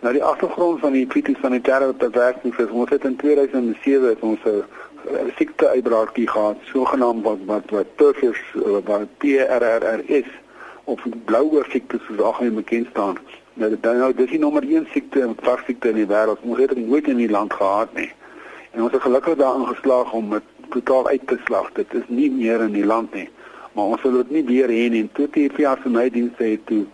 Nou 0.00 0.12
die 0.12 0.24
agtergrond 0.24 0.80
van 0.80 0.92
die 0.92 1.06
fitosanitêre 1.10 1.92
beperkings 1.96 2.56
is 2.56 2.70
ons 2.70 2.90
het 2.90 3.04
in 3.04 3.16
2007 3.16 4.08
het 4.08 4.20
ons 4.20 4.38
'n 4.44 4.64
siekte 5.36 5.68
uitbraak 5.68 6.10
gehad, 6.14 6.56
sogenaamd 6.62 7.24
wat 7.24 7.38
wat 7.46 7.70
wat 7.70 7.86
Turkish 7.94 8.40
uh, 8.54 8.62
wat 8.84 9.08
PRRS 9.16 10.28
of 10.84 11.00
blouoor 11.24 11.66
siekte 11.70 11.98
soos 12.06 12.20
algemeen 12.20 12.54
bekend 12.54 12.86
staan. 12.90 13.18
Nou 13.58 13.70
dit 13.70 13.82
nou 13.82 14.12
dis 14.14 14.30
die 14.30 14.38
nommer 14.38 14.62
1 14.62 14.86
siekte 14.92 15.22
en 15.26 15.32
varksiekte 15.42 15.90
in 15.90 15.96
die 15.98 16.06
wêreld. 16.06 16.42
Ons 16.46 16.60
het 16.62 16.74
dit 16.76 16.86
nooit 16.86 17.08
in 17.10 17.18
die 17.18 17.30
land 17.30 17.52
gehad 17.52 17.94
nie. 17.98 18.12
En 18.70 18.84
ons 18.84 18.92
het 18.94 19.02
gelukkig 19.02 19.34
daarin 19.40 19.66
geslaag 19.66 20.12
om 20.14 20.30
dit 20.30 20.52
totaal 20.70 21.08
uit 21.08 21.26
te 21.26 21.38
slag. 21.44 21.72
Dit 21.74 21.94
is 21.98 22.06
nie 22.06 22.30
meer 22.30 22.62
in 22.62 22.76
die 22.76 22.86
land 22.86 23.14
nie. 23.14 23.26
Maar 23.72 23.84
ons 23.96 24.02
wil 24.02 24.20
dit 24.20 24.30
nie 24.36 24.44
weer 24.46 24.70
hê 24.70 24.84
nie. 24.94 25.08
Toe 25.18 25.26
die 25.34 25.48
FIA 25.50 25.74
se 25.82 25.90
my 25.90 26.06
dienste 26.14 26.44
het 26.44 26.62
toe 26.70 26.84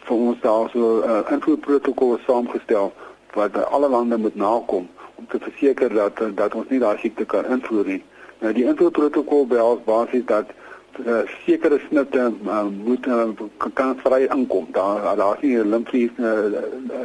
vir 0.00 0.16
ons 0.16 0.40
daar 0.42 0.70
so 0.72 0.98
'n 0.98 1.10
uh, 1.10 1.32
invoerprotokol 1.36 2.18
saamgestel 2.26 2.92
wat 3.34 3.64
alle 3.64 3.88
lande 3.88 4.18
moet 4.18 4.34
nakom 4.34 4.88
om 5.14 5.26
te 5.28 5.38
verseker 5.38 5.94
dat 5.94 6.18
dat 6.34 6.54
ons 6.54 6.68
nie 6.68 6.78
daai 6.78 6.98
siekte 6.98 7.24
kan 7.24 7.46
invoer 7.46 7.86
nie. 7.86 8.02
Nou 8.40 8.52
die 8.52 8.64
invoerprotokol 8.64 9.46
behels 9.46 9.84
basies 9.84 10.26
dat 10.26 10.50
uh, 10.98 11.22
sekere 11.44 11.80
snitte 11.88 12.32
uh, 12.46 12.62
moet 12.84 13.06
uh, 13.06 13.28
kan 13.74 13.96
vry 14.04 14.26
inkom. 14.30 14.66
Daar 14.72 15.16
daar 15.16 15.36
is 15.40 15.42
nie 15.42 15.64
limfvlies 15.64 16.10
uh, 16.18 16.62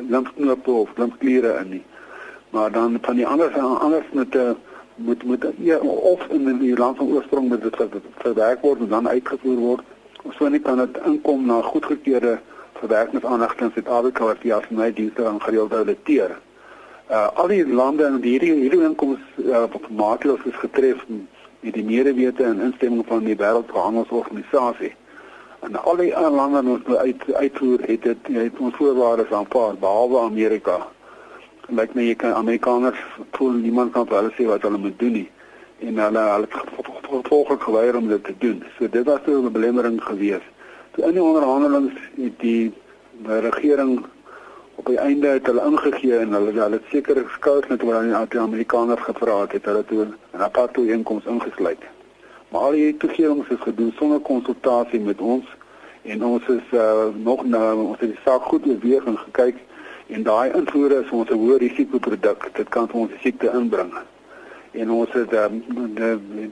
limfknope 0.09 0.71
of 0.71 0.89
limfkliere 0.95 1.57
in 1.61 1.69
nie. 1.69 1.83
Maar 2.49 2.71
dan 2.71 2.97
van 3.01 3.15
die 3.15 3.27
ander 3.27 3.59
ander 3.59 4.05
snitte 4.11 4.55
moet 4.95 5.23
moet 5.23 5.45
ja, 5.57 5.77
of 5.77 6.27
in 6.27 6.57
die 6.59 6.77
land 6.77 6.97
van 6.97 7.07
oorsprong 7.07 7.47
moet 7.47 7.61
dit 7.61 7.75
verwerk 8.17 8.61
word 8.61 8.79
en 8.79 8.87
dan 8.87 9.09
uitgevoer 9.09 9.57
word. 9.57 9.81
So 10.37 10.47
net 10.47 10.61
kan 10.61 10.77
dit 10.77 10.97
inkom 11.05 11.45
na 11.45 11.61
goedgekeurde 11.61 12.39
verwerkingsaanlegte 12.79 13.63
in 13.63 13.71
Suid-Afrika 13.73 14.23
wat 14.23 14.41
via 14.41 14.61
my 14.69 14.93
dienste 14.93 15.25
aan 15.25 15.41
gereeld 15.41 15.73
auditeer. 15.73 16.37
Uh 17.09 17.27
al 17.33 17.47
die 17.47 17.65
lande 17.67 18.05
in 18.05 18.21
hierdie 18.21 18.53
hierdie 18.53 18.83
inkomste 18.83 19.43
uh, 19.43 19.63
maatreëls 19.89 20.43
is 20.45 20.59
getref 20.59 21.05
met 21.59 21.73
die 21.73 21.83
medewete 21.83 22.43
en 22.43 22.59
instemming 22.59 23.05
van 23.07 23.23
die 23.23 23.35
Wêreldhandelsorganisasie. 23.35 24.93
En 25.59 25.75
al 25.83 25.95
die 25.95 26.15
ander 26.15 26.31
lande 26.31 26.79
wat 26.85 26.97
uit 26.97 27.33
uitvoer 27.33 27.79
het 27.85 28.03
dit 28.03 28.17
het 28.27 28.59
ons 28.59 28.75
voorwaardes 28.75 29.31
aanvaar 29.31 29.75
behalwe 29.75 30.19
Amerika 30.19 30.85
lyk 31.67 31.95
my 31.95 32.03
jy 32.07 32.15
kan 32.15 32.35
Amerikaners 32.37 32.99
voel 33.35 33.57
niemand 33.59 33.91
kan 33.91 34.07
hulle 34.07 34.31
sê 34.37 34.45
wat 34.47 34.63
hulle 34.63 34.79
moet 34.79 34.95
doen 34.99 35.17
nie 35.19 35.27
en 35.83 35.99
hulle 35.99 36.21
hulle 36.31 36.47
gevolglik 37.07 37.65
geweier 37.67 37.97
om 37.99 38.07
dit 38.09 38.23
te 38.23 38.33
doen. 38.39 38.63
So 38.77 38.87
dit 38.89 39.05
was 39.05 39.19
'n 39.27 39.51
belemmering 39.51 40.03
geweest. 40.03 40.47
Toe 40.91 41.05
in 41.05 41.13
die 41.13 41.23
onderhandelings 41.23 41.93
het 42.15 42.39
die 42.39 42.73
regering 43.25 44.05
op 44.77 44.85
die 44.85 44.97
einde 45.01 45.27
het 45.27 45.45
hulle 45.49 45.65
ingegee 45.65 46.17
en 46.21 46.33
hulle 46.37 46.53
hulle 46.55 46.79
sekere 46.93 47.25
skouers 47.35 47.67
met 47.67 47.81
wat 47.81 48.31
die 48.31 48.39
Amerikaners 48.39 49.03
gevra 49.09 49.41
het, 49.41 49.51
het 49.57 49.65
hulle 49.65 49.85
toe 49.85 50.05
'n 50.05 50.41
aparte 50.49 50.87
inkoms 50.87 51.25
ingesluit. 51.25 51.83
Maar 52.49 52.61
al 52.61 52.71
die 52.71 52.97
toegewings 52.97 53.49
is 53.49 53.65
gedoen 53.69 53.93
sonder 53.97 54.19
konsultasie 54.19 54.99
met 54.99 55.21
ons 55.21 55.45
en 56.01 56.23
ons 56.23 56.47
is 56.47 56.67
uh, 56.71 57.07
nog 57.23 57.45
nou 57.45 57.83
ons 57.83 57.99
het 57.99 58.09
die 58.09 58.19
saak 58.25 58.41
goed 58.41 58.67
oorweeg 58.67 59.05
en 59.05 59.17
gekyk 59.17 59.55
En 60.07 60.23
daai 60.23 60.51
invoere 60.55 61.01
is 61.03 61.09
ons 61.11 61.29
'n 61.29 61.39
hoë 61.39 61.57
risiko 61.57 61.99
produk. 61.99 62.49
Dit 62.53 62.69
kan 62.69 62.87
vir 62.87 62.99
ons 62.99 63.11
siekte 63.21 63.51
inbring. 63.59 63.91
En 64.71 64.91
ons 64.91 65.11
het 65.11 65.33
um, 65.33 65.63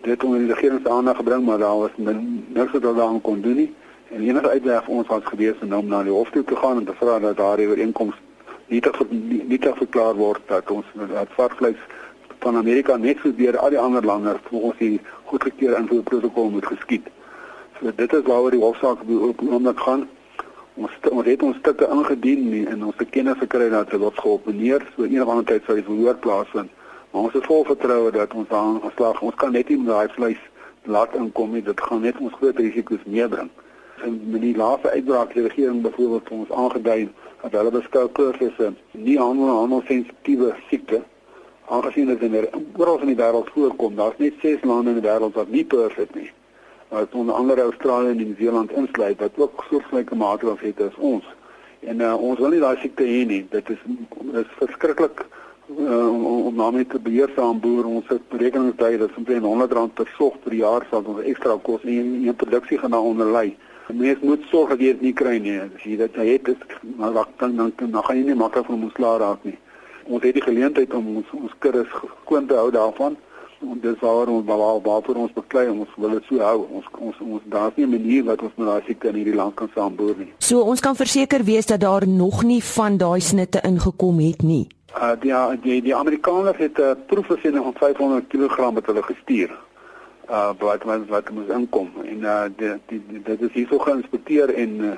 dit 0.01 0.23
onder 0.23 0.39
die 0.39 0.53
regering 0.53 0.79
se 0.83 0.89
aandag 0.89 1.15
gebring, 1.15 1.45
maar 1.45 1.57
daar 1.57 1.77
was 1.77 1.95
niks 1.95 2.71
wat 2.71 2.81
hulle 2.81 3.01
aan 3.01 3.21
kon 3.21 3.41
doen 3.41 3.55
nie. 3.55 3.73
En 4.15 4.21
enige 4.21 4.49
uitweg 4.49 4.83
vir 4.83 4.93
ons 4.95 5.07
was 5.11 5.25
gewees 5.27 5.63
om 5.63 5.87
na 5.91 5.97
die 6.07 6.13
hof 6.15 6.29
toe 6.31 6.43
te 6.47 6.55
gaan 6.55 6.77
en 6.79 6.85
te 6.87 6.93
vra 6.95 7.17
dat 7.19 7.35
daardie 7.35 7.65
ooreenkoms 7.67 8.15
nie 8.71 8.79
te 8.81 8.91
nie, 9.09 9.41
nie 9.43 9.57
te 9.59 9.73
verklaar 9.75 10.15
word 10.15 10.45
dat 10.47 10.69
ons 10.71 10.93
dat 10.95 11.33
varkvleis 11.35 11.81
van 12.45 12.55
Amerika 12.55 12.95
net 12.95 13.19
so 13.19 13.35
deur 13.35 13.57
al 13.59 13.73
die 13.75 13.79
ander 13.79 14.07
lande 14.07 14.37
volgens 14.45 14.79
die 14.79 15.01
goedgekeurde 15.31 15.81
invoerprotokol 15.81 16.47
moet 16.53 16.69
geskied. 16.71 17.09
So 17.79 17.91
dit 17.97 18.13
is 18.13 18.23
waaroor 18.29 18.55
die 18.55 18.61
hofsaak 18.61 19.03
op 19.03 19.43
oomblik 19.49 19.83
gaan. 19.83 20.07
Ons 20.79 20.95
ons 21.11 21.27
het 21.27 21.43
ons 21.49 21.59
stukke 21.59 21.91
ingedien 21.97 22.71
en 22.71 22.87
ons 22.93 23.03
het 23.03 23.11
kennis 23.17 23.43
gekry 23.43 23.67
dat 23.75 23.91
dit 23.91 23.99
word 23.99 24.23
geopeneer 24.23 24.87
so 24.95 25.03
of 25.03 25.33
ander 25.35 25.49
tyd 25.51 25.67
sou 25.67 25.75
dit 25.81 25.89
verhoor 25.91 26.23
plaasvind. 26.23 26.71
Maar 27.11 27.27
ons 27.27 27.35
het 27.35 27.51
vol 27.51 27.67
vertroue 27.67 28.15
dat 28.15 28.39
ons 28.39 28.47
daarin 28.47 28.79
geslaag 28.87 29.21
ons 29.21 29.43
kan 29.43 29.51
net 29.59 29.67
nie 29.67 29.81
met 29.83 29.91
daai 29.91 30.15
vleis 30.15 30.49
laat 30.87 31.19
inkom 31.19 31.51
nie. 31.51 31.67
Dit 31.67 31.83
gaan 31.83 32.07
net 32.07 32.23
ons 32.23 32.39
groot 32.39 32.63
risiko's 32.63 33.03
meebring 33.19 33.51
en 34.03 34.21
met 34.31 34.41
die 34.41 34.55
laaste 34.55 34.89
uitbraak 34.89 35.33
die 35.33 35.47
regering 35.47 35.81
byvoorbeeld 35.81 36.29
ons 36.29 36.51
aangedui 36.51 37.09
dat 37.41 37.51
hulle 37.51 37.71
beskou 37.71 38.07
kursus 38.09 38.57
nie 38.91 39.17
handel 39.17 39.51
handel 39.55 39.83
sensitiewe 39.87 40.55
siekte 40.69 41.03
aangesien 41.67 42.07
dit 42.07 42.21
in 42.21 42.49
oral 42.77 42.99
in 42.99 43.13
die 43.13 43.21
wêreld 43.23 43.51
voorkom 43.57 43.95
daar's 43.95 44.17
net 44.17 44.33
6 44.41 44.63
lande 44.63 44.89
in 44.95 44.99
die 45.01 45.09
wêreld 45.09 45.33
wat 45.33 45.49
nie 45.49 45.65
perfek 45.65 46.15
nie 46.15 46.31
wat 46.89 47.13
onder 47.13 47.35
andere 47.35 47.61
Australië 47.61 48.09
en 48.09 48.15
Nieu-Seeland 48.15 48.71
insluit 48.71 49.19
wat 49.19 49.31
ook 49.35 49.65
soortgelyke 49.69 50.15
maatreëls 50.15 50.59
het 50.59 50.81
as 50.81 50.95
ons. 50.97 51.25
En 51.79 51.99
uh, 51.99 52.13
ons 52.21 52.39
wil 52.39 52.49
nie 52.49 52.61
daai 52.61 52.77
siekte 52.77 53.03
hê 53.03 53.23
nie. 53.25 53.41
Dit 53.49 53.69
is 53.69 53.81
is 54.33 54.51
verskriklik 54.59 55.25
uh, 55.25 56.45
om 56.45 56.57
daarmee 56.57 56.87
te 56.87 56.99
beheer 56.99 57.31
saam 57.35 57.59
boer. 57.59 57.85
Ons 57.85 58.07
het 58.07 58.27
berekeninge 58.29 58.75
dat 58.77 58.99
dit 58.99 59.17
omtrent 59.17 59.49
R100 59.49 59.93
per 59.93 60.11
sog 60.17 60.39
per 60.43 60.53
jaar 60.53 60.87
sal 60.89 61.03
ons 61.05 61.23
ekstra 61.25 61.57
kos 61.61 61.83
en 61.83 62.11
die 62.21 62.33
produksie 62.33 62.79
gaan 62.79 62.95
daaronder 62.97 63.31
lê. 63.37 63.47
Mens 63.93 64.19
moet 64.21 64.41
sorg 64.49 64.69
dat 64.69 64.79
jy 64.79 64.85
dit 64.85 65.01
nie 65.01 65.13
kry 65.13 65.37
nie. 65.37 65.59
As 65.61 65.83
jy 65.83 65.97
dit 65.97 66.15
het, 66.15 66.45
dit 66.45 66.57
maar 66.97 67.13
dan 67.37 67.55
dan 67.55 67.73
dan 67.77 68.03
gaan 68.03 68.17
jy 68.17 68.23
nie 68.23 68.35
maklik 68.35 68.65
van 68.65 68.83
ons 68.83 68.93
klaar 68.93 69.19
raak 69.19 69.43
nie. 69.43 69.57
Ons 70.05 70.23
het 70.23 70.33
die 70.33 70.41
geleentheid 70.41 70.93
om 70.93 71.15
ons 71.17 71.29
ons 71.31 71.53
kuddes 71.59 71.87
skoon 72.23 72.47
te 72.47 72.57
hou 72.57 72.71
daarvan 72.71 73.17
en 73.71 73.79
dis 73.81 73.99
waar 73.99 74.27
ons 74.27 74.45
waar 74.45 74.81
waarvoor 74.81 75.15
ons 75.15 75.33
beklei 75.33 75.67
ons 75.69 75.89
wil 75.97 76.15
dit 76.17 76.27
so 76.29 76.39
hou 76.43 76.65
ons 76.77 76.87
ons 77.07 77.19
ons 77.25 77.41
daar's 77.45 77.75
nie 77.75 77.85
'n 77.85 77.89
manier 77.89 78.23
wat 78.23 78.41
ons 78.41 78.55
met 78.57 78.67
daai 78.67 78.83
siekte 78.85 79.07
in 79.07 79.15
hierdie 79.15 79.35
land 79.35 79.55
kan 79.55 79.69
saamboer 79.75 80.15
nie. 80.17 80.33
So 80.39 80.61
ons 80.61 80.79
kan 80.79 80.95
verseker 80.95 81.43
wees 81.43 81.65
dat 81.65 81.79
daar 81.79 82.07
nog 82.07 82.43
nie 82.43 82.63
van 82.63 82.97
daai 82.97 83.19
snitte 83.21 83.61
ingekom 83.63 84.19
het 84.19 84.41
nie. 84.41 84.67
Uh 84.95 85.15
die 85.21 85.33
die 85.61 85.81
die 85.81 85.95
Amerikaners 85.95 86.57
het 86.57 86.77
'n 86.77 86.81
uh, 86.81 86.95
proefversiening 87.07 87.63
van 87.63 87.73
500 87.73 88.27
kg 88.27 88.73
wat 88.73 88.85
hulle 88.85 89.03
gestuur. 89.03 89.49
Uh 90.29 90.51
wat 90.59 90.83
wat 90.83 91.07
wat 91.07 91.29
moet 91.29 91.49
inkom 91.53 91.91
en 92.03 92.23
uh 92.23 92.45
die, 92.57 92.73
die, 92.89 93.01
die 93.09 93.21
dit 93.21 93.41
is 93.41 93.53
hierso 93.53 93.77
geïnspekteer 93.77 94.53
en 94.53 94.79
uh, 94.81 94.95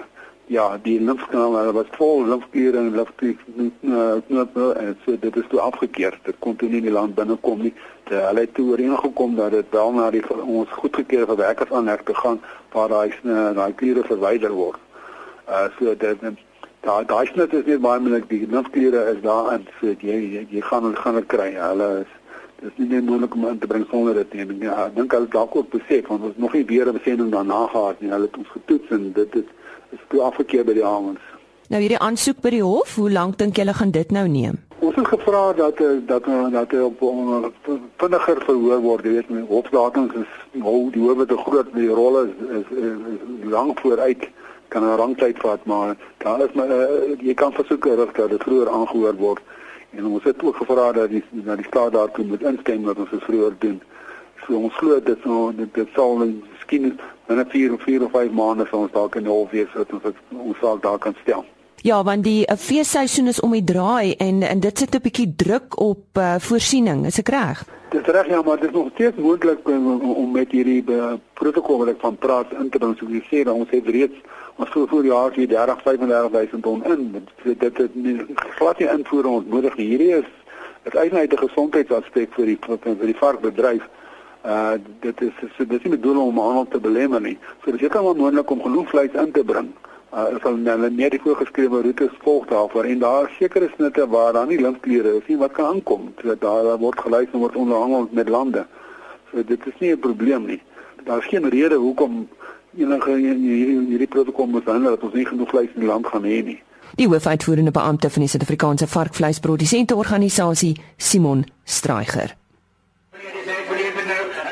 ja, 0.48 0.78
die 0.84 1.00
lymfkanaal 1.04 1.74
was 1.76 1.90
vol 1.98 2.26
lymfkliere 2.28 2.78
en 2.80 2.94
lymfknope 2.96 4.68
en 4.80 4.98
so 5.04 5.18
dit 5.20 5.36
is 5.36 5.48
toe 5.52 5.60
afgekeur. 5.60 6.20
Dit 6.24 6.36
kon 6.40 6.56
toe 6.56 6.70
nie 6.70 6.78
in 6.80 6.88
die 6.88 6.94
land 6.96 7.16
binnekom 7.16 7.62
nie. 7.66 7.74
De, 8.08 8.16
hulle 8.16 8.46
het 8.46 8.54
toe 8.56 8.70
ooreengekom 8.72 9.36
dat 9.36 9.52
dit 9.52 9.76
wel 9.76 9.92
na 9.98 10.10
die 10.12 10.24
ons 10.40 10.70
goedgekeurde 10.80 11.36
werkers 11.36 11.72
aanleg 11.72 12.04
te 12.08 12.16
gaan 12.16 12.40
waar 12.72 12.90
daai 12.94 13.12
daai 13.60 13.74
kliere 13.76 14.04
verwyder 14.08 14.56
word. 14.56 14.80
Uh 15.50 15.68
so 15.80 15.96
dit 15.96 16.24
daai 16.88 17.06
daai 17.12 17.26
snit 17.28 17.54
is 17.54 17.68
nie 17.68 17.80
baie 17.84 18.00
moeilik 18.00 18.30
die 18.32 18.48
lymfkliere 18.48 19.02
is 19.12 19.22
daar 19.28 19.52
en 19.58 19.68
so 19.82 19.92
jy 19.92 20.20
jy, 20.38 20.48
jy 20.50 20.62
gaan 20.70 20.88
hulle 20.88 21.04
gaan 21.04 21.26
kry. 21.36 21.52
Hulle 21.60 21.90
is 22.06 22.17
Dit 22.60 22.72
is 22.72 22.78
nie 22.78 22.88
net 22.88 23.06
moontlik 23.06 23.36
om 23.36 23.48
in 23.48 23.60
te 23.60 23.68
bring 23.68 23.86
sonder 23.90 24.14
dit 24.14 24.34
nie. 24.34 24.46
Ja, 24.66 24.88
ek 24.88 24.96
dink 24.96 25.12
hulle 25.14 25.30
dalk 25.30 25.56
ook 25.56 25.70
besef 25.70 26.08
want 26.08 26.24
ons 26.24 26.38
nog 26.42 26.54
nie 26.54 26.66
weer 26.66 26.88
'n 26.90 26.98
besending 26.98 27.32
daarna 27.32 27.68
gehad 27.68 28.02
nie. 28.02 28.10
Hulle 28.10 28.26
het 28.26 28.38
ons 28.38 28.50
getoets 28.50 28.90
en 28.90 29.12
dit 29.14 29.36
is 29.36 29.50
is 29.92 30.00
toe 30.08 30.22
afgekeer 30.22 30.66
by 30.66 30.74
die 30.74 30.84
Hamels. 30.84 31.26
Nou 31.70 31.82
hierdie 31.82 32.00
aansoek 32.00 32.42
by 32.42 32.50
die 32.50 32.64
hof, 32.64 32.96
hoe 32.96 33.12
lank 33.12 33.38
dink 33.38 33.56
julle 33.56 33.74
gaan 33.74 33.92
dit 33.92 34.12
nou 34.12 34.28
neem? 34.28 34.58
Ons 34.80 34.96
het 34.96 35.08
gevra 35.08 35.54
dat 35.54 35.78
dat 36.08 36.26
dat 36.52 36.72
hy 36.72 36.80
op 36.80 37.04
vinniger 37.98 38.42
verhoor 38.46 38.82
word, 38.82 39.06
jy 39.06 39.12
weet, 39.12 39.48
hofdatums 39.50 40.14
is 40.16 40.62
hoe 40.62 40.92
die 40.92 41.02
howe 41.02 41.26
te 41.26 41.38
groot, 41.38 41.74
die 41.74 41.90
rolle 41.90 42.28
is, 42.28 42.36
is, 42.60 42.78
is, 42.78 43.00
is 43.16 43.50
lank 43.52 43.80
vooruit 43.80 44.30
kan 44.68 44.84
'n 44.84 44.98
lang 44.98 45.18
tyd 45.18 45.38
vat, 45.40 45.66
maar 45.66 45.96
daar 46.18 46.42
is 46.42 46.54
maar 46.54 46.70
uh, 46.70 47.16
jy 47.20 47.34
kan 47.34 47.54
versoek 47.54 47.86
rig 47.86 48.12
dat 48.12 48.30
dit 48.30 48.44
vroeër 48.44 48.70
aangehoor 48.70 49.16
word. 49.16 49.42
En 49.98 50.06
ons 50.06 50.24
het 50.24 50.44
ook 50.44 50.56
gevra 50.56 50.92
dat 50.92 51.10
die 51.10 51.24
dat 51.32 51.58
die 51.58 51.66
staat 51.66 51.92
daartoe 51.92 52.26
moet 52.26 52.44
instem 52.44 52.84
dat 52.86 52.98
ons 52.98 53.10
vroeër 53.26 53.56
doen. 53.60 53.82
So 54.46 54.54
ons 54.54 54.76
glo 54.78 55.00
dit 55.04 55.24
so 55.24 55.52
dit, 55.56 55.74
dit 55.74 55.88
sal 55.98 56.18
miskien 56.26 57.00
binne 57.26 57.46
4 57.50 57.74
of 57.74 57.82
4 57.82 58.04
of 58.06 58.12
5 58.12 58.32
maande 58.32 58.68
sal 58.70 58.86
ons 58.86 58.94
dalk 58.94 59.18
in 59.18 59.26
die 59.26 59.34
hof 59.34 59.52
wees 59.52 59.74
dat 59.74 59.94
ons 59.98 60.06
dit 60.06 60.20
ons 60.38 60.60
sal 60.62 60.78
daar 60.86 61.02
kan 61.02 61.18
stel. 61.24 61.46
Ja, 61.82 62.04
want 62.04 62.24
die 62.24 62.42
uh, 62.50 62.56
feesseisoen 62.58 63.28
is 63.28 63.40
om 63.40 63.52
die 63.54 63.64
draai 63.64 64.16
en 64.18 64.42
en 64.42 64.60
dit 64.60 64.78
sit 64.78 64.96
'n 64.96 65.02
bietjie 65.02 65.34
druk 65.36 65.80
op 65.80 66.18
uh, 66.18 66.36
voorsiening, 66.40 67.06
is 67.06 67.20
ek 67.20 67.30
reg? 67.30 67.66
Dit 67.90 68.08
reg 68.08 68.28
ja, 68.28 68.42
maar 68.42 68.60
dit 68.60 68.70
is 68.70 68.76
nog 68.76 68.90
steeds 68.94 69.18
moontlik 69.18 69.68
om, 69.70 70.02
om 70.02 70.32
met 70.32 70.52
hierdie 70.52 70.84
uh, 70.90 71.14
protokol 71.34 71.78
wat 71.78 71.88
ek 71.88 72.00
van 72.00 72.18
praat 72.18 72.52
in 72.60 72.70
te 72.70 72.78
bring. 72.78 72.98
So 72.98 73.06
jy 73.06 73.22
sê 73.30 73.50
ons 73.50 73.70
het 73.70 73.86
reeds 73.86 74.18
ons 74.56 74.70
voor 74.70 74.88
voor 74.88 75.06
jaar 75.06 75.32
hier 75.34 75.48
30 75.48 75.82
35000 75.82 76.64
ton 76.64 76.84
in. 76.84 77.12
Dit 77.44 77.60
dit 77.60 77.76
dit 77.94 78.26
glad 78.58 78.80
nie 78.80 78.90
invoer 78.90 79.26
ons 79.26 79.46
nodig 79.46 79.78
nie. 79.78 79.88
Hierdie 79.88 80.14
is 80.18 80.30
dit 80.84 80.96
eintlik 80.96 81.34
'n 81.34 81.48
gesondheidsaspek 81.48 82.34
vir 82.34 82.46
die 82.46 82.60
vir 82.68 83.06
die 83.06 83.22
varkbedryf. 83.22 83.84
Uh 84.46 84.82
dit 85.00 85.22
is 85.22 85.34
so 85.58 85.66
dit 85.66 85.78
is 85.78 85.84
nie 85.84 85.98
bedoel 85.98 86.26
om 86.26 86.40
handel 86.40 86.68
te 86.68 86.80
belemmer 86.80 87.22
nie. 87.22 87.38
So 87.64 87.72
dit 87.72 87.82
is 87.82 87.94
maar 87.94 88.16
moontlik 88.16 88.50
om 88.50 88.62
genoeg 88.62 88.90
vleis 88.90 89.14
in 89.14 89.32
te 89.32 89.44
bring. 89.44 89.70
Uh 89.70 89.88
is 90.26 90.44
al 90.50 90.56
hulle 90.58 90.90
net 90.90 91.14
die 91.14 91.22
voorgeskrewe 91.22 91.82
roetes 91.86 92.14
volg 92.24 92.48
daarvoor 92.50 92.88
en 92.90 93.00
daar 93.00 93.28
is 93.30 93.36
sekere 93.38 93.70
snitte 93.76 94.08
waar 94.10 94.34
daar 94.34 94.48
nie 94.50 94.58
linkkleure 94.62 95.18
is 95.18 95.28
nie 95.28 95.38
wat 95.38 95.52
kan 95.52 95.66
aankom. 95.66 96.14
So 96.22 96.36
daar, 96.40 96.78
word 96.82 97.00
gelys 97.00 97.34
en 97.34 97.44
word 97.44 97.56
onderhandel 97.56 98.10
met 98.12 98.30
lande. 98.30 98.66
So 99.32 99.44
dit 99.44 99.68
is 99.68 99.80
nie 99.80 99.92
'n 99.92 100.00
probleem 100.00 100.46
nie. 100.46 100.62
Daar 101.06 101.18
is 101.18 101.30
geen 101.30 101.50
rede 101.50 101.76
hoekom 101.76 102.28
enige 102.78 103.12
hierdie 103.12 104.08
protokol 104.08 104.48
moet 104.48 104.64
verander 104.64 104.92
dat 104.96 105.04
ons 105.04 105.14
nie 105.14 105.26
genoeg 105.26 105.50
vleis 105.50 105.70
in 105.74 105.80
die 105.80 105.90
land 105.90 106.08
gaan 106.08 106.24
hê 106.24 106.44
nie. 106.44 106.60
Die 106.96 107.08
hoofuitvoerende 107.08 107.72
beampte 107.72 108.10
van 108.10 108.22
die 108.22 108.30
Suid-Afrikaanse 108.30 108.88
Varkvleisprodusente 108.88 109.96
Organisasie, 109.96 110.78
Simon 110.98 111.46
Straiger. 111.64 112.36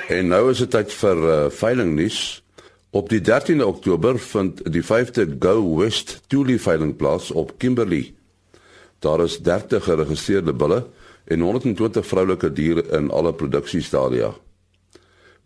En 0.07 0.27
nou 0.27 0.49
is 0.51 0.57
dit 0.57 0.69
tyd 0.69 0.93
vir 0.93 1.17
uh, 1.17 1.37
veilingnuus. 1.49 2.44
Op 2.95 3.09
die 3.09 3.19
13de 3.19 3.65
Oktober 3.65 4.19
vind 4.19 4.61
die 4.71 4.83
5de 4.83 5.25
Go 5.39 5.75
West 5.75 6.21
Toolie 6.27 6.61
veiling 6.61 6.93
plaas 6.95 7.31
op 7.31 7.51
Kimberley. 7.57 8.13
Daar 8.99 9.23
is 9.23 9.35
30 9.43 9.83
geregistreerde 9.83 10.53
bulle 10.53 10.85
en 11.25 11.39
120 11.39 12.07
vroulike 12.07 12.53
diere 12.53 12.85
in 12.95 13.11
alle 13.11 13.33
produksiestadia. 13.33 14.31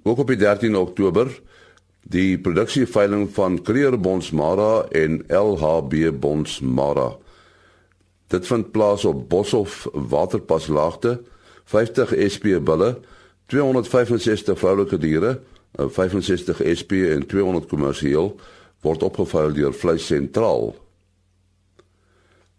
Ook 0.03 0.17
op 0.17 0.27
die 0.27 0.37
13de 0.37 0.77
Oktober 0.77 1.41
die 2.01 2.37
produksieveiling 2.37 3.29
van 3.33 3.61
Creer 3.61 3.99
Bonsmara 3.99 4.85
en 4.91 5.23
LHB 5.27 6.19
Bonsmara. 6.19 7.15
Dit 8.27 8.47
vind 8.47 8.71
plaas 8.71 9.05
op 9.05 9.29
Boshoff 9.29 9.87
Waterpaslaagte, 9.93 11.21
50 11.65 12.13
SP 12.33 12.59
bulle, 12.61 12.99
265 13.45 14.59
vroulike 14.59 14.97
diere, 14.97 15.39
65 15.77 16.61
SP 16.79 16.91
en 17.13 17.25
200 17.27 17.67
kommersieel 17.67 18.35
word 18.81 19.03
opgevuil 19.03 19.53
deur 19.53 19.73
Vleis 19.73 20.05
Sentraal. 20.05 20.75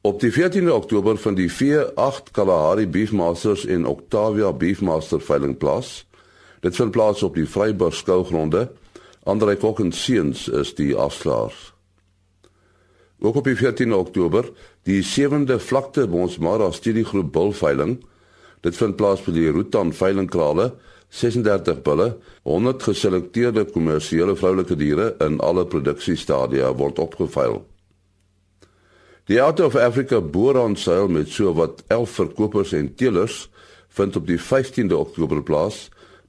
Op 0.00 0.20
die 0.20 0.32
14de 0.32 0.72
Oktober 0.72 1.18
van 1.18 1.34
die 1.34 1.50
V8 1.52 2.30
Kalahari 2.32 2.86
Beefmasters 2.88 3.66
en 3.66 3.86
Octavia 3.86 4.52
Beefmaster 4.52 5.20
veiling 5.20 5.56
plaas. 5.58 6.06
Dit 6.60 6.76
vind 6.76 6.90
plaas 6.90 7.22
op 7.22 7.34
die 7.34 7.48
Vryburg 7.48 7.94
skougronde 7.94 8.68
Andre 9.28 9.56
Kok 9.56 9.80
en 9.80 9.92
Seuns 9.92 10.46
is 10.48 10.72
die 10.74 10.94
afslaers. 10.96 11.74
Ook 13.20 13.36
op 13.36 13.44
die 13.44 13.56
14 13.56 13.92
Oktober, 13.92 14.48
die 14.88 15.02
7de 15.04 15.58
vlakte 15.60 16.06
Bonsmara 16.08 16.70
studiegroep 16.72 17.32
bulveiling. 17.32 17.98
Dit 18.64 18.76
vind 18.80 18.96
plaas 18.96 19.20
by 19.20 19.34
die 19.36 19.50
Rutan 19.52 19.92
veilingkrale, 19.92 20.70
36 21.10 21.82
bulle, 21.82 22.14
100 22.46 22.82
geselekteerde 22.86 23.64
kommersiële 23.74 24.36
vroulike 24.38 24.76
diere 24.78 25.14
in 25.26 25.40
alle 25.42 25.66
produksiestadia 25.66 26.70
word 26.78 26.98
opgeveil. 27.02 27.60
Die 29.30 29.42
Out 29.42 29.60
of 29.60 29.76
Africa 29.76 30.20
boeronseil 30.20 31.10
met 31.10 31.28
so 31.30 31.52
wat 31.54 31.84
11 31.88 32.16
verkopers 32.22 32.72
en 32.72 32.94
teelers 32.94 33.48
vind 33.94 34.16
op 34.16 34.26
die 34.26 34.38
15de 34.38 34.96
Oktober 34.96 35.42
plaas 35.42 35.88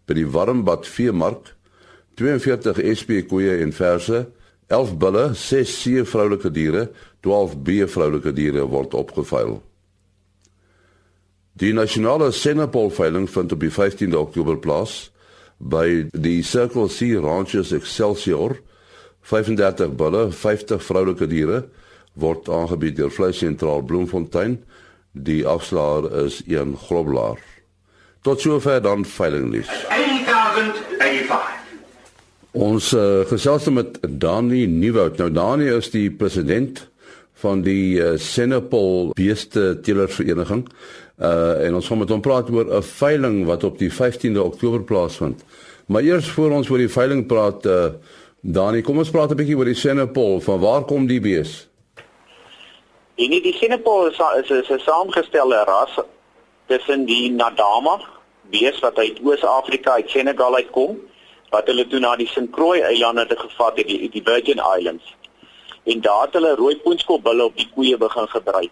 by 0.09 0.17
die 0.17 0.27
Warmbad 0.27 0.89
veemark 0.89 1.53
42 2.19 2.81
SP 2.99 3.21
koeie 3.29 3.61
en 3.63 3.71
verse, 3.73 4.25
11 4.69 4.97
bulle, 5.01 5.23
6 5.33 5.73
C 5.81 6.05
vroulike 6.05 6.51
diere, 6.53 6.89
12 7.25 7.57
B 7.65 7.81
vroulike 7.89 8.33
diere 8.35 8.65
word 8.69 8.93
opgeveil. 8.97 9.57
Die 11.61 11.75
nasionale 11.77 12.31
Senepol 12.33 12.89
veiling 12.89 13.27
vind 13.29 13.51
op 13.53 13.61
die 13.61 13.69
15de 13.69 14.17
Oktober 14.17 14.55
plaas 14.57 15.11
by 15.61 16.07
die 16.09 16.41
Circle 16.41 16.87
C 16.89 17.13
Ranches 17.21 17.69
Excelsior. 17.77 18.55
35 19.29 19.91
bulle, 19.93 20.31
50 20.33 20.81
vroulike 20.81 21.27
diere 21.29 21.67
word 22.17 22.49
aangebied 22.49 22.97
deur 22.97 23.13
Vleis 23.13 23.37
Sentraal 23.43 23.85
Bloemfontein. 23.85 24.57
Die 25.13 25.45
afslaer 25.45 26.09
is 26.23 26.41
een 26.49 26.73
groblaar. 26.81 27.37
Tot 28.25 28.41
sover 28.41 28.81
dan 28.81 29.05
veilingnuus. 29.05 29.69
8085 29.93 31.59
Ons 32.51 32.89
uh, 32.97 33.21
gesels 33.29 33.69
met 33.69 34.01
Dani 34.01 34.65
Nieuwoud. 34.65 35.21
Nou 35.21 35.29
Dani 35.31 35.69
is 35.77 35.93
die 35.93 36.09
president 36.09 36.89
van 37.41 37.61
die 37.65 38.01
uh, 38.01 38.17
Senepol 38.19 39.13
Beeste 39.15 39.77
Teelersvereniging. 39.85 40.65
Uh 41.21 41.65
en 41.65 41.75
ons 41.75 41.87
gaan 41.87 41.97
met 41.97 42.09
hom 42.09 42.21
praat 42.21 42.49
oor 42.49 42.65
'n 42.65 42.83
veiling 42.83 43.45
wat 43.45 43.63
op 43.63 43.77
die 43.77 43.91
15de 43.93 44.43
Oktober 44.43 44.81
plaasvind. 44.81 45.43
Maar 45.85 46.01
eers 46.01 46.29
voor 46.29 46.51
ons 46.51 46.69
oor 46.69 46.77
die 46.77 46.89
veiling 46.89 47.25
praat 47.25 47.65
uh 47.65 47.89
Dani, 48.41 48.81
kom 48.81 48.97
ons 48.97 49.11
praat 49.11 49.31
'n 49.31 49.35
bietjie 49.35 49.57
oor 49.57 49.69
die 49.69 49.75
Senepol. 49.75 50.39
Van 50.39 50.59
waar 50.59 50.83
kom 50.83 51.07
die 51.07 51.21
bees? 51.21 51.67
En 53.15 53.29
die 53.29 53.53
Senepol 53.53 54.07
is 54.07 54.17
is, 54.41 54.49
is 54.49 54.69
'n 54.69 54.79
saamgestelde 54.79 55.63
ras 55.65 55.99
tussen 56.67 57.05
die 57.05 57.31
Nadama 57.31 57.99
bees 58.49 58.79
wat 58.79 58.97
uit 58.97 59.19
Oos-Afrika 59.23 59.91
uit 59.91 60.09
Senegal 60.09 60.55
uitkom 60.55 60.99
wat 61.51 61.67
hulle 61.67 61.87
toe 61.87 61.99
na 61.99 62.15
die 62.15 62.27
St. 62.27 62.49
Croix 62.55 62.79
eilande 62.79 63.25
te 63.27 63.35
gevat 63.37 63.77
het, 63.77 63.87
die, 63.87 64.09
die 64.09 64.23
Virgin 64.23 64.61
Islands. 64.77 65.15
En 65.83 66.01
daar 66.01 66.21
het 66.21 66.33
hulle 66.33 66.55
rooi 66.55 66.77
poenskopbulle 66.77 67.43
op 67.43 67.57
die 67.57 67.67
koeie 67.75 67.97
begin 67.97 68.27
gebruik. 68.27 68.71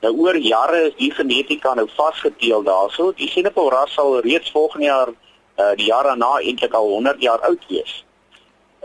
Nou 0.00 0.12
oor 0.16 0.36
jare 0.36 0.82
is 0.88 0.94
die 0.96 1.10
genetika 1.10 1.74
nou 1.74 1.88
vasgeteel 1.96 2.62
daarso. 2.62 3.12
Die 3.18 3.28
Senepol 3.28 3.70
ras 3.70 3.94
sal 3.94 4.20
reeds 4.20 4.50
volgende 4.50 4.86
jaar 4.86 5.08
uh, 5.10 5.72
die 5.76 5.88
jaar 5.90 6.06
daarna 6.06 6.38
eintlik 6.38 6.74
al 6.74 6.88
100 6.88 7.22
jaar 7.22 7.40
oud 7.50 7.64
wees. 7.68 8.04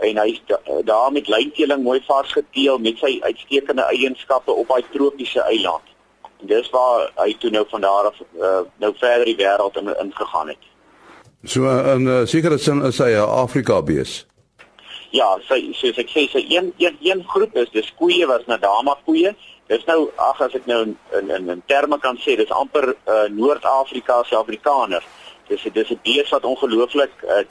En 0.02 0.18
hy 0.18 0.28
is 0.32 0.42
daar 0.84 1.12
met 1.12 1.28
lynteeling 1.30 1.82
mooi 1.82 2.00
vasgeteel 2.06 2.78
met 2.82 2.98
sy 2.98 3.18
uitstekende 3.22 3.86
eienskappe 3.94 4.52
op 4.52 4.68
daai 4.68 4.82
tropiese 4.92 5.42
eiland. 5.46 5.94
En 6.40 6.50
dis 6.50 6.70
waar 6.74 7.10
hy 7.22 7.36
toe 7.38 7.50
nou 7.50 7.64
van 7.70 7.86
daar 7.86 8.10
af 8.10 8.18
uh, 8.20 8.60
nou 8.82 8.92
verder 8.98 9.24
die 9.30 9.38
wêreld 9.38 9.78
in 9.78 9.94
ingegaan 9.94 10.48
het. 10.48 10.70
So 11.44 11.68
in 11.94 12.02
'n 12.02 12.06
uh, 12.08 12.26
sekere 12.26 12.58
sin 12.58 12.82
is 12.82 12.98
hy 12.98 13.14
'n 13.14 13.28
Afrika 13.28 13.82
bees. 13.82 14.26
Ja, 15.14 15.28
sy 15.46 15.60
soos 15.78 15.98
ek 16.02 16.08
sê, 16.10 16.24
sy 16.26 16.40
een 16.50 16.72
een 16.82 16.96
een 17.06 17.20
groep 17.30 17.54
is 17.62 17.68
dis 17.70 17.90
koeie 17.98 18.26
was 18.26 18.46
na 18.50 18.56
dama 18.58 18.96
koeie. 19.06 19.30
Dis 19.70 19.84
nou 19.86 20.08
ag 20.20 20.40
as 20.42 20.56
ek 20.58 20.66
nou 20.66 20.80
in 20.88 20.96
in 21.36 21.52
in 21.54 21.62
terme 21.70 22.00
kan 22.02 22.18
sê, 22.24 22.34
dis 22.40 22.50
amper 22.50 22.88
uh, 22.94 23.28
Noord-Afrika 23.30 24.22
se 24.26 24.34
Afrikaner. 24.36 25.06
Dis 25.48 25.62
dis 25.76 25.92
'n 25.94 26.00
bees 26.02 26.32
wat 26.34 26.48
ongelooflik 26.50 27.14
uh, 27.22 27.44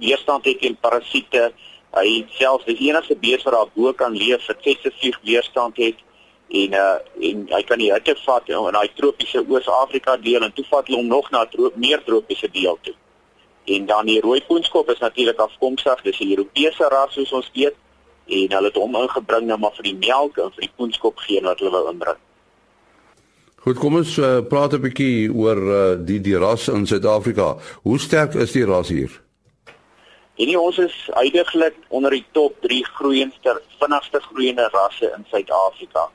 weerstand 0.00 0.48
het 0.48 0.60
teen 0.60 0.78
parasiete. 0.80 1.52
Hy 1.92 2.24
self 2.38 2.64
dis 2.64 2.80
enigste 2.80 3.16
bees 3.26 3.44
wat 3.44 3.54
daar 3.58 3.70
bo 3.74 3.92
kan 3.92 4.16
leef, 4.16 4.48
60 4.48 5.20
weerstand 5.22 5.76
het 5.76 6.00
en 6.52 6.72
uh 6.72 7.28
en 7.28 7.46
hy 7.48 7.62
kan 7.68 7.78
die 7.78 7.92
hitte 7.92 8.16
vat 8.24 8.48
in 8.48 8.72
daai 8.72 8.88
tropiese 8.96 9.44
Oos-Afrika 9.48 10.16
deel 10.16 10.42
en 10.42 10.52
toe 10.52 10.64
vat 10.70 10.88
hom 10.88 11.06
nog 11.06 11.30
na 11.30 11.44
tro 11.44 11.70
meer 11.74 12.02
tropiese 12.04 12.48
deel 12.52 12.78
toe. 12.82 12.94
En 13.64 13.86
dan 13.86 14.06
die 14.06 14.20
rooi 14.20 14.42
poenskop 14.46 14.90
is 14.90 14.98
natuurlik 14.98 15.38
afkomstig, 15.38 16.02
dis 16.02 16.20
'n 16.20 16.30
Europese 16.30 16.88
ras 16.88 17.12
soos 17.12 17.32
ons 17.32 17.50
weet 17.54 17.74
en 18.26 18.52
hulle 18.52 18.66
het 18.66 18.76
hom 18.76 18.94
ingebring 18.96 19.46
nou 19.46 19.58
maar 19.58 19.74
vir 19.76 19.82
die 19.82 19.98
melk 20.08 20.36
en 20.36 20.52
vir 20.54 20.66
die 20.66 20.74
poenskop 20.76 21.18
geen 21.18 21.44
wat 21.44 21.58
hulle 21.58 21.70
wou 21.70 21.90
inbring. 21.90 22.18
Goed, 23.62 23.78
kom 23.78 23.94
ons 23.94 24.16
uh, 24.18 24.40
praat 24.42 24.72
'n 24.74 24.82
bietjie 24.82 25.30
oor 25.30 25.56
uh, 25.56 25.94
die 26.06 26.20
die 26.20 26.38
ras 26.38 26.68
in 26.68 26.86
Suid-Afrika. 26.86 27.56
Hoe 27.82 27.98
sterk 27.98 28.34
is 28.34 28.52
die 28.52 28.64
ras 28.64 28.88
hier? 28.88 29.22
En 30.34 30.46
nie, 30.46 30.58
ons 30.58 30.78
is 30.78 30.94
uiteindelik 31.12 31.76
onder 31.88 32.10
die 32.10 32.24
top 32.32 32.56
3 32.60 32.84
groeiendste 32.84 33.62
vinnigste 33.78 34.20
groeiende 34.20 34.68
rasse 34.72 35.12
in 35.16 35.24
Suid-Afrika. 35.30 36.08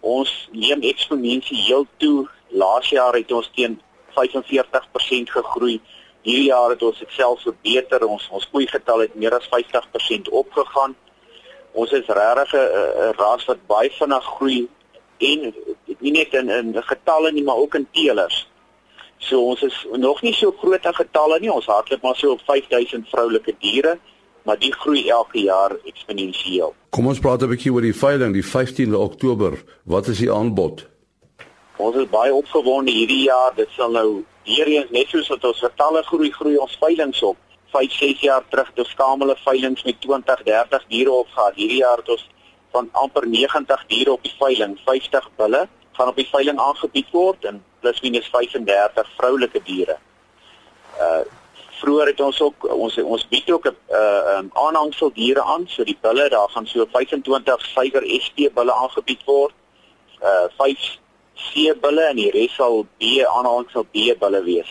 Ons 0.00 0.48
neem 0.52 0.82
eksponensieel 0.82 1.86
toe. 1.96 2.28
Laas 2.48 2.88
jaar 2.90 3.14
het 3.14 3.32
ons 3.32 3.50
teen 3.54 3.80
45% 4.16 5.30
gegroei. 5.30 5.80
Hierdie 6.22 6.50
jaar 6.50 6.70
het 6.70 6.82
ons 6.82 6.98
dit 6.98 7.12
selfs 7.16 7.46
verbeter. 7.48 8.04
Ons 8.06 8.28
ons 8.30 8.48
groei 8.50 8.66
getal 8.66 9.06
het 9.06 9.14
meer 9.14 9.34
as 9.36 9.48
50% 9.48 10.28
opgegaan. 10.30 10.96
Ons 11.72 11.92
is 11.92 12.06
regtig 12.06 12.54
'n 12.54 13.14
ras 13.16 13.44
wat 13.44 13.66
baie 13.66 13.90
vinnig 13.90 14.24
groei 14.36 14.68
en 15.18 15.54
nie 15.98 16.12
net 16.12 16.34
in 16.34 16.48
in 16.48 16.82
getalle 16.82 17.32
nie, 17.32 17.44
maar 17.44 17.56
ook 17.56 17.74
in 17.74 17.86
teelers. 17.92 18.48
So 19.18 19.40
ons 19.52 19.62
is 19.62 19.86
nog 19.92 20.22
nie 20.22 20.32
so 20.32 20.52
groot 20.52 20.84
in 20.84 20.94
getalle 20.94 21.40
nie. 21.40 21.52
Ons 21.52 21.66
hardloop 21.66 22.02
maar 22.02 22.16
so 22.16 22.30
op 22.30 22.40
5000 22.46 23.08
vroulike 23.08 23.54
diere, 23.58 23.98
maar 24.42 24.58
die 24.58 24.72
groei 24.72 25.08
elke 25.08 25.42
jaar 25.44 25.76
eksponensieel. 25.84 26.74
Kom 26.90 27.06
ons 27.06 27.20
praat 27.20 27.42
'n 27.42 27.48
bietjie 27.48 27.72
oor 27.72 27.82
die 27.82 27.96
veiling 27.96 28.32
die 28.32 28.44
15de 28.44 28.98
Oktober. 28.98 29.62
Wat 29.84 30.08
is 30.08 30.18
die 30.18 30.32
aanbod? 30.32 30.86
Ons 31.80 31.96
is 31.96 32.08
baie 32.12 32.32
opgewonde 32.34 32.92
hierdie 32.92 33.22
jaar. 33.24 33.54
Dit 33.56 33.70
sal 33.72 33.94
nou 33.94 34.08
weer 34.44 34.68
eens 34.68 34.90
net 34.92 35.08
soos 35.08 35.30
wat 35.32 35.46
ons 35.48 35.62
getalle 35.64 36.02
groei, 36.10 36.28
groei 36.34 36.58
ons 36.60 36.76
veilinge 36.82 37.24
op. 37.26 37.38
5, 37.72 37.94
6 37.96 38.24
jaar 38.26 38.44
terug 38.50 38.68
het 38.68 38.82
ons 38.82 38.92
skamele 38.92 39.36
veilinge 39.44 39.86
met 39.86 40.00
20, 40.04 40.42
30 40.48 40.86
diere 40.92 41.14
opgehad. 41.22 41.56
Hierdie 41.56 41.80
jaar 41.80 42.02
het 42.02 42.12
ons 42.12 42.26
van 42.74 42.88
amper 43.02 43.26
90 43.26 43.84
diere 43.88 44.12
op 44.12 44.26
die 44.26 44.34
veiling, 44.38 44.76
50 44.84 45.28
bulle 45.40 45.66
gaan 45.96 46.12
op 46.12 46.18
die 46.20 46.28
veiling 46.28 46.58
aangebied 46.60 47.08
word 47.16 47.44
en 47.48 47.62
plus 47.80 48.00
minus 48.04 48.28
35 48.32 49.12
vroulike 49.18 49.62
diere. 49.66 49.98
Uh 51.00 51.22
vroeër 51.80 52.10
het 52.10 52.18
ons 52.20 52.36
ook 52.44 52.64
ons 52.68 52.98
ons 53.00 53.22
bied 53.28 53.46
ook 53.50 53.66
'n 53.66 53.76
uh, 53.88 54.36
um, 54.36 54.50
aanhangsel 54.52 55.12
diere 55.16 55.42
aan, 55.42 55.64
so 55.66 55.84
die 55.84 55.96
bulle 56.00 56.28
daar 56.28 56.50
gaan 56.52 56.66
so 56.66 56.84
25 56.92 57.64
suiwer 57.66 58.04
SP 58.24 58.52
bulle 58.54 58.72
aangebied 58.72 59.22
word. 59.24 59.54
Uh 60.20 60.44
5 60.58 60.98
C 61.48 61.72
bulle 61.80 62.06
en 62.10 62.16
die 62.16 62.30
res 62.34 62.54
sal 62.58 62.84
B 63.00 63.18
aanhangsel 63.24 63.86
B 63.92 64.14
bulle 64.20 64.42
wees. 64.44 64.70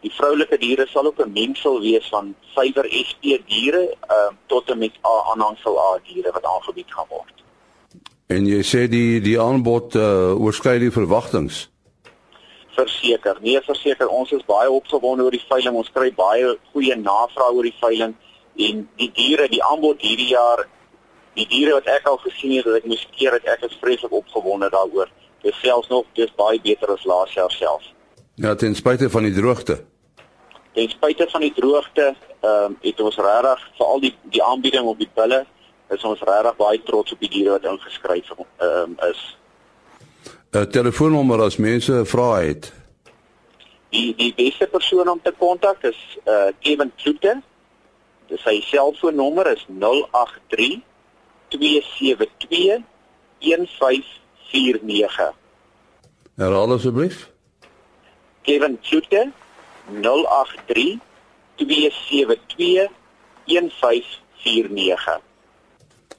Die 0.00 0.12
vroulike 0.16 0.56
diere 0.60 0.86
sal 0.88 1.06
ook 1.06 1.20
'n 1.20 1.32
mengsel 1.32 1.80
wees 1.80 2.08
van 2.08 2.34
suiwer 2.54 2.86
SP 3.08 3.36
diere 3.46 3.82
uh 4.16 4.30
tot 4.46 4.70
en 4.70 4.78
met 4.78 4.92
aanhangsel 5.02 5.78
A 5.78 5.98
diere 6.04 6.32
wat 6.32 6.44
aangebied 6.44 6.90
gaan 6.94 7.08
word. 7.08 7.34
En 8.26 8.46
jy 8.46 8.62
sê 8.62 8.86
die 8.88 9.20
die 9.20 9.38
aanbod 9.40 9.94
uh, 9.98 10.32
oorskry 10.38 10.78
die 10.78 10.92
verwagtinge. 10.94 11.66
Verseker, 12.76 13.36
nee, 13.42 13.60
verseker, 13.66 14.08
ons 14.08 14.30
is 14.32 14.44
baie 14.46 14.70
opgewonde 14.70 15.24
oor 15.24 15.34
die 15.34 15.46
veiling. 15.48 15.74
Ons 15.74 15.90
kry 15.92 16.12
baie 16.14 16.52
goeie 16.72 16.96
navraag 16.96 17.56
oor 17.56 17.66
die 17.66 17.80
veiling 17.80 18.14
en 18.56 18.88
die 18.96 19.10
diere, 19.16 19.48
die 19.48 19.62
aanbod 19.64 20.00
hierdie 20.00 20.30
jaar, 20.30 20.62
die 21.34 21.46
diere 21.50 21.72
wat 21.78 21.90
ek 21.90 22.06
al 22.06 22.20
gesien 22.22 22.54
het, 22.56 22.68
dat 22.68 22.78
ek 22.80 22.86
moes 22.92 23.02
keer 23.16 23.36
dat 23.38 23.50
ek 23.56 23.66
is 23.70 23.76
vreeslik 23.82 24.14
opgewonde 24.14 24.70
daaroor. 24.70 25.10
Dit 25.42 25.54
selfs 25.54 25.88
nog 25.88 26.04
dis 26.12 26.32
baie 26.36 26.60
beter 26.60 26.88
as 26.92 27.04
laas 27.04 27.32
jaar 27.32 27.50
self. 27.50 27.82
Ja, 28.34 28.54
ten 28.54 28.74
spyte 28.74 29.10
van 29.10 29.22
die 29.22 29.32
droogte. 29.32 29.84
Ten 30.72 30.88
spyte 30.88 31.26
van 31.30 31.40
die 31.40 31.52
droogte, 31.54 32.14
ehm 32.40 32.64
um, 32.64 32.76
het 32.80 33.00
ons 33.00 33.16
regtig 33.16 33.70
veral 33.76 34.00
die 34.00 34.14
die 34.22 34.42
aanbieding 34.42 34.86
op 34.86 34.98
die 34.98 35.10
bulle 35.14 35.46
is 35.90 36.04
ons 36.04 36.20
regtig 36.20 36.56
baie 36.56 36.82
trots 36.82 37.12
op 37.12 37.20
die 37.20 37.28
diere 37.28 37.50
wat 37.56 37.64
ingeskryf 37.72 38.30
um, 38.36 38.96
is. 39.10 39.36
'n 40.50 40.70
Telefoonnommer 40.70 41.42
as 41.42 41.56
mense 41.56 42.04
vra 42.04 42.40
het. 42.40 42.72
Die 43.90 44.14
die 44.16 44.34
beste 44.34 44.66
persoon 44.66 45.08
om 45.08 45.20
te 45.22 45.34
kontak 45.38 45.82
is 45.82 46.18
uh 46.26 46.48
Kevin 46.60 46.92
Kloete. 46.96 47.42
Dis 48.28 48.42
sy 48.42 48.60
selfoonnommer 48.60 49.46
is 49.52 49.66
083 49.68 50.80
272 51.48 52.84
1549. 54.50 55.34
Herhaal 56.34 56.72
asseblief. 56.72 57.30
Kevin 58.42 58.78
Kloete 58.80 59.32
083 60.02 60.98
272 61.54 62.90
1549. 63.44 65.20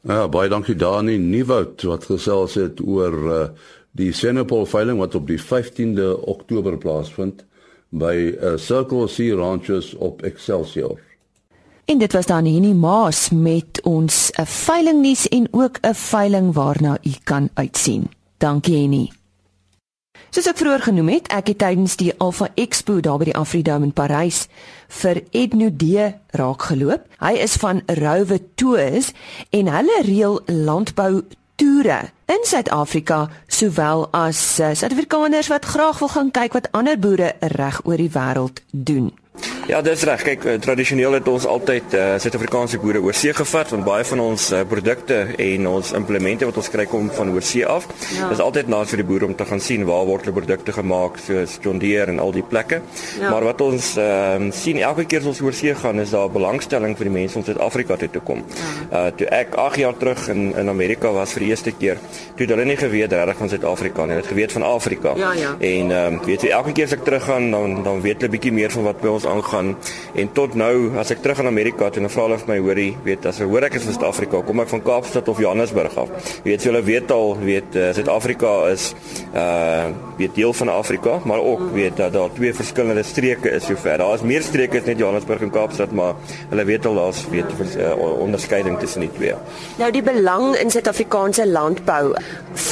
Ja, 0.02 0.28
baie 0.28 0.50
dankie 0.50 0.76
Dani 0.76 1.18
Nieuwoud 1.18 1.84
wat 1.86 2.06
gesels 2.10 2.56
het 2.58 2.82
oor 2.82 3.18
uh, 3.30 3.44
die 3.98 4.12
Senepol 4.14 4.66
veiling 4.66 4.98
wat 4.98 5.16
op 5.16 5.28
die 5.30 5.40
15de 5.42 6.16
Oktober 6.26 6.78
plaasvind 6.78 7.46
by 7.90 8.16
uh, 8.34 8.56
Circle 8.58 9.06
C 9.12 9.32
Ranches 9.38 9.94
op 9.94 10.22
Excelsior. 10.26 11.00
En 11.86 11.98
dit 11.98 12.14
was 12.14 12.26
dan 12.26 12.46
hierdie 12.46 12.74
Maas 12.74 13.30
met 13.30 13.82
ons 13.84 14.32
'n 14.32 14.42
uh, 14.42 14.48
veiling 14.48 15.02
nuus 15.02 15.28
en 15.28 15.48
ook 15.52 15.78
'n 15.82 15.94
veiling 15.94 16.54
waarna 16.54 16.98
u 17.04 17.14
kan 17.24 17.50
uitsien. 17.54 18.10
Dankie 18.42 18.80
Henny. 18.82 19.12
Soos 20.34 20.48
ek 20.50 20.58
vroeër 20.58 20.82
genoem 20.88 21.12
het, 21.14 21.28
ek 21.30 21.52
het 21.52 21.60
tydens 21.62 21.94
die 22.00 22.10
Alpha 22.18 22.48
Expo 22.58 22.96
daar 23.04 23.20
by 23.22 23.28
die 23.30 23.36
Afridome 23.38 23.86
in 23.86 23.94
Parys 23.94 24.48
vir 25.02 25.20
Edno 25.30 25.68
D 25.70 26.08
raakgeloop. 26.40 27.06
Hy 27.22 27.36
is 27.46 27.60
van 27.62 27.84
Rowe 28.00 28.40
Tours 28.58 29.12
en 29.54 29.70
hulle 29.70 30.00
reël 30.08 30.40
landbou 30.50 31.22
toere 31.62 32.00
in 32.32 32.42
Suid-Afrika 32.50 33.28
sowel 33.46 34.08
as 34.18 34.42
uh, 34.58 34.72
Suid-Afrikaners 34.74 35.52
wat 35.54 35.70
graag 35.76 36.02
wil 36.02 36.14
gaan 36.16 36.34
kyk 36.34 36.58
wat 36.58 36.72
ander 36.74 36.98
boere 36.98 37.36
reg 37.54 37.84
oor 37.86 38.02
die 38.02 38.10
wêreld 38.10 38.64
doen. 38.72 39.12
Ja, 39.72 39.80
dis 39.82 40.02
reg. 40.04 40.24
Kyk, 40.28 40.44
uh, 40.44 40.54
tradisioneel 40.60 41.14
het 41.16 41.28
ons 41.32 41.46
altyd 41.48 41.94
uh, 41.96 42.06
Suid-Afrikaanse 42.20 42.76
boere 42.82 43.00
oor 43.00 43.16
see 43.16 43.32
gevat 43.32 43.70
want 43.72 43.86
baie 43.88 44.04
van 44.04 44.20
ons 44.20 44.50
uh, 44.52 44.66
produkte 44.68 45.20
en 45.40 45.68
ons 45.70 45.92
implemente 45.96 46.44
wat 46.50 46.58
ons 46.60 46.70
kry 46.74 46.84
kom 46.92 47.08
van 47.16 47.32
oor 47.32 47.46
see 47.46 47.64
af. 47.64 47.86
Ja. 48.18 48.28
Dis 48.34 48.42
altyd 48.44 48.68
na 48.68 48.82
vir 48.90 49.00
die 49.00 49.06
boere 49.08 49.30
om 49.30 49.36
te 49.40 49.48
gaan 49.48 49.64
sien 49.64 49.86
waar 49.88 50.04
word 50.10 50.28
hulle 50.28 50.36
produkte 50.36 50.76
gemaak, 50.76 51.22
soos 51.24 51.56
John 51.64 51.80
Deere 51.80 52.12
en 52.12 52.20
al 52.20 52.36
die 52.36 52.44
plekke. 52.44 52.82
Ja. 53.22 53.30
Maar 53.32 53.48
wat 53.48 53.64
ons 53.64 53.94
uh, 54.02 54.50
sien 54.52 54.82
elke 54.84 55.06
keer 55.08 55.24
as 55.24 55.30
ons 55.32 55.40
oor 55.46 55.56
see 55.56 55.72
gaan, 55.80 56.04
is 56.04 56.12
daar 56.12 56.28
belangstelling 56.36 56.98
vir 57.00 57.08
die 57.08 57.16
mense 57.16 57.40
om 57.40 57.48
Suid-Afrika 57.48 57.96
toe 58.02 58.12
te 58.12 58.24
kom. 58.28 58.44
Ja. 58.44 58.70
Uh 58.92 59.06
toe 59.16 59.28
ek 59.32 59.56
8 59.60 59.80
jaar 59.80 59.96
terug 59.96 60.28
in 60.34 60.52
in 60.60 60.70
Amerika 60.72 61.14
was 61.16 61.32
vir 61.38 61.46
die 61.46 61.50
eerste 61.54 61.72
keer, 61.72 62.00
toe 62.36 62.44
het 62.44 62.52
hulle 62.54 62.68
nie 62.68 62.78
geweet 62.80 63.16
regtig 63.16 63.40
van 63.40 63.54
Suid-Afrika 63.56 64.04
nie. 64.04 64.18
Hulle 64.18 64.26
het 64.26 64.34
geweet 64.34 64.52
van 64.60 64.68
Afrika. 64.68 65.16
Ja, 65.16 65.32
ja. 65.40 65.56
En 65.56 65.96
ehm 65.96 66.20
um, 66.20 66.22
weet 66.28 66.44
jy 66.44 66.52
elke 66.60 66.76
keer 66.76 66.92
as 66.92 67.00
ek 67.00 67.08
teruggaan, 67.08 67.52
dan 67.56 67.80
dan 67.88 68.04
weet 68.04 68.20
hulle 68.20 68.36
bietjie 68.36 68.56
meer 68.56 68.76
van 68.76 68.90
wat 68.92 69.00
by 69.00 69.16
ons 69.16 69.21
aangaan. 69.26 69.50
Gaan 69.52 69.76
en 70.14 70.32
tot 70.36 70.56
nou 70.60 70.92
as 71.00 71.12
ek 71.14 71.22
terug 71.24 71.42
in 71.44 71.50
Amerika 71.50 71.90
toe 71.90 72.02
en 72.04 72.12
vra 72.12 72.26
hulle 72.28 72.38
vir 72.42 72.50
my 72.52 72.58
hoorie 72.62 72.90
weet 73.06 73.26
as 73.30 73.40
ek 73.44 73.50
hoor 73.52 73.66
ek 73.68 73.78
is 73.80 73.86
van 73.88 73.96
Suid-Afrika 73.96 74.42
kom 74.48 74.64
ek 74.64 74.72
van 74.72 74.84
Kaapstad 74.86 75.30
of 75.32 75.40
Johannesburg 75.42 75.96
af? 76.02 76.12
Weet 76.46 76.66
jy 76.66 76.72
hulle 76.72 76.84
weet 76.88 77.14
al 77.16 77.36
weet 77.42 77.78
uh, 77.80 77.90
Suid-Afrika 77.98 78.54
is 78.72 78.92
uh 79.32 79.90
weet 80.22 80.36
deel 80.38 80.54
van 80.54 80.70
Afrika 80.70 81.18
maar 81.26 81.42
ook 81.42 81.62
weet 81.74 81.98
dat 81.98 82.14
daar 82.14 82.34
twee 82.36 82.54
verskillende 82.54 83.04
streke 83.04 83.50
is 83.50 83.66
sover 83.66 83.98
daar 83.98 84.14
is 84.14 84.26
meer 84.28 84.44
streke 84.46 84.78
as 84.78 84.86
net 84.90 85.00
Johannesburg 85.02 85.42
en 85.48 85.54
Kaapstad 85.54 85.96
maar 85.98 86.14
hulle 86.50 86.66
weet 86.70 86.86
al 86.86 87.00
daar's 87.00 87.24
weet 87.32 87.50
uh, 87.78 87.96
onderskeiding 87.98 88.78
tussen 88.80 89.08
die 89.08 89.12
twee. 89.18 89.36
Nou 89.80 89.92
die 89.92 90.04
belang 90.06 90.56
in 90.62 90.72
Suid-Afrikaanse 90.72 91.48
landbou 91.48 92.14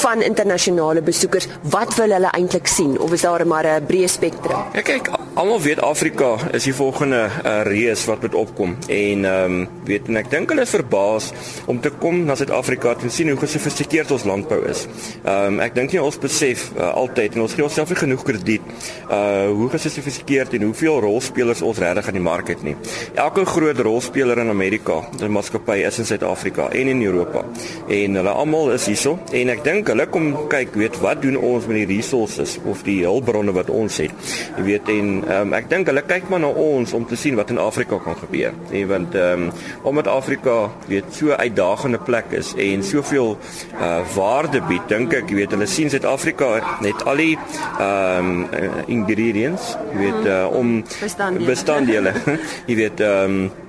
van 0.04 0.22
internasionale 0.22 1.02
besoekers 1.02 1.48
wat 1.74 1.96
wil 1.98 2.14
hulle 2.18 2.32
eintlik 2.36 2.68
sien? 2.68 3.00
Of 3.00 3.16
is 3.16 3.26
daar 3.26 3.48
maar 3.48 3.66
'n 3.66 3.86
breë 3.88 4.08
spektrum 4.08 4.60
ja 4.74 4.82
kyk 4.82 5.10
almal 5.34 5.62
weet 5.62 5.82
Afrika 5.82 6.36
is 6.52 6.66
die 6.68 6.74
volgende 6.74 7.22
uh, 7.28 7.62
reus 7.68 8.06
wat 8.10 8.22
met 8.26 8.36
opkom 8.36 8.76
en 8.88 9.26
ehm 9.26 9.54
um, 9.60 9.68
weet 9.88 10.08
en 10.12 10.20
ek 10.20 10.30
dink 10.32 10.52
hulle 10.52 10.64
is 10.66 10.74
verbaas 10.74 11.30
om 11.72 11.80
te 11.82 11.92
kom 12.02 12.22
na 12.28 12.36
Suid-Afrika 12.38 12.94
en 13.02 13.12
sien 13.14 13.30
hoe 13.32 13.40
gesofistikeerd 13.40 14.12
ons 14.16 14.26
landbou 14.30 14.60
is. 14.70 14.86
Ehm 15.24 15.56
um, 15.56 15.60
ek 15.64 15.76
dink 15.78 15.94
nie 15.94 16.02
ons 16.02 16.20
besef 16.22 16.70
uh, 16.76 16.92
altyd 17.02 17.38
en 17.38 17.46
ons 17.46 17.56
gee 17.56 17.66
onsself 17.66 17.94
nie 17.94 18.00
genoeg 18.00 18.24
krediet 18.28 18.74
uh 19.10 19.50
hoe 19.50 19.70
gesofistikeerd 19.74 20.54
en 20.58 20.68
hoeveel 20.68 21.00
rolspelers 21.04 21.62
ons 21.66 21.80
regtig 21.82 22.10
in 22.12 22.20
die 22.20 22.24
mark 22.24 22.52
het 22.54 22.64
nie. 22.64 22.76
Elke 23.16 23.46
groot 23.50 23.80
rolspeler 23.86 24.42
in 24.44 24.52
Amerika, 24.54 25.00
die 25.18 25.32
maatskappy 25.32 25.80
is 25.88 26.00
in 26.02 26.08
Suid-Afrika 26.10 26.70
en 26.76 26.92
in 26.94 27.04
Europa 27.06 27.44
en 27.88 28.20
hulle 28.22 28.36
almal 28.44 28.74
is 28.76 28.88
hierso 28.92 29.18
en 29.36 29.54
ek 29.56 29.64
dink 29.66 29.90
hulle 29.92 30.08
kom 30.14 30.32
kyk 30.52 30.78
weet 30.80 31.00
wat 31.04 31.24
doen 31.26 31.40
ons 31.40 31.68
met 31.70 31.82
die 31.82 31.90
resources 31.96 32.58
of 32.70 32.84
die 32.88 33.00
hulpbronne 33.06 33.56
wat 33.56 33.72
ons 33.74 34.00
het. 34.04 34.30
Jy 34.58 34.68
weet 34.72 34.94
en 34.96 35.12
ehm 35.20 35.48
um, 35.48 35.58
ek 35.58 35.70
dink 35.72 35.90
hulle 35.90 36.06
kyk 36.08 36.29
maar 36.30 36.40
na 36.40 36.48
ons 36.48 36.94
om 36.94 37.06
te 37.08 37.16
sien 37.16 37.36
wat 37.36 37.50
in 37.50 37.58
Afrika 37.58 37.98
kan 38.04 38.18
gebeur. 38.18 38.54
En 38.72 38.88
want 38.88 39.16
ehm 39.16 39.44
um, 39.44 39.52
omdat 39.84 40.08
Afrika 40.08 40.70
weet 40.88 41.04
so 41.12 41.32
uitdagende 41.32 41.98
plek 41.98 42.26
is 42.30 42.54
en 42.58 42.84
soveel 42.84 43.38
uh 43.82 43.98
waarde 44.16 44.62
bied, 44.68 44.88
dink 44.88 45.14
ek, 45.14 45.30
jy 45.30 45.36
weet 45.36 45.52
hulle 45.56 45.68
sien 45.68 45.90
Suid-Afrika 45.90 46.52
net 46.82 47.04
al 47.06 47.24
die 47.24 47.38
ehm 47.80 48.30
um, 48.30 48.46
ingredients, 48.88 49.76
jy 49.94 49.98
weet 49.98 50.26
uh, 50.26 50.46
om 50.52 50.84
bestanddele. 51.02 51.46
bestanddele 51.46 52.14
jy 52.70 52.76
weet 52.84 53.00
ehm 53.00 53.40
um, 53.40 53.68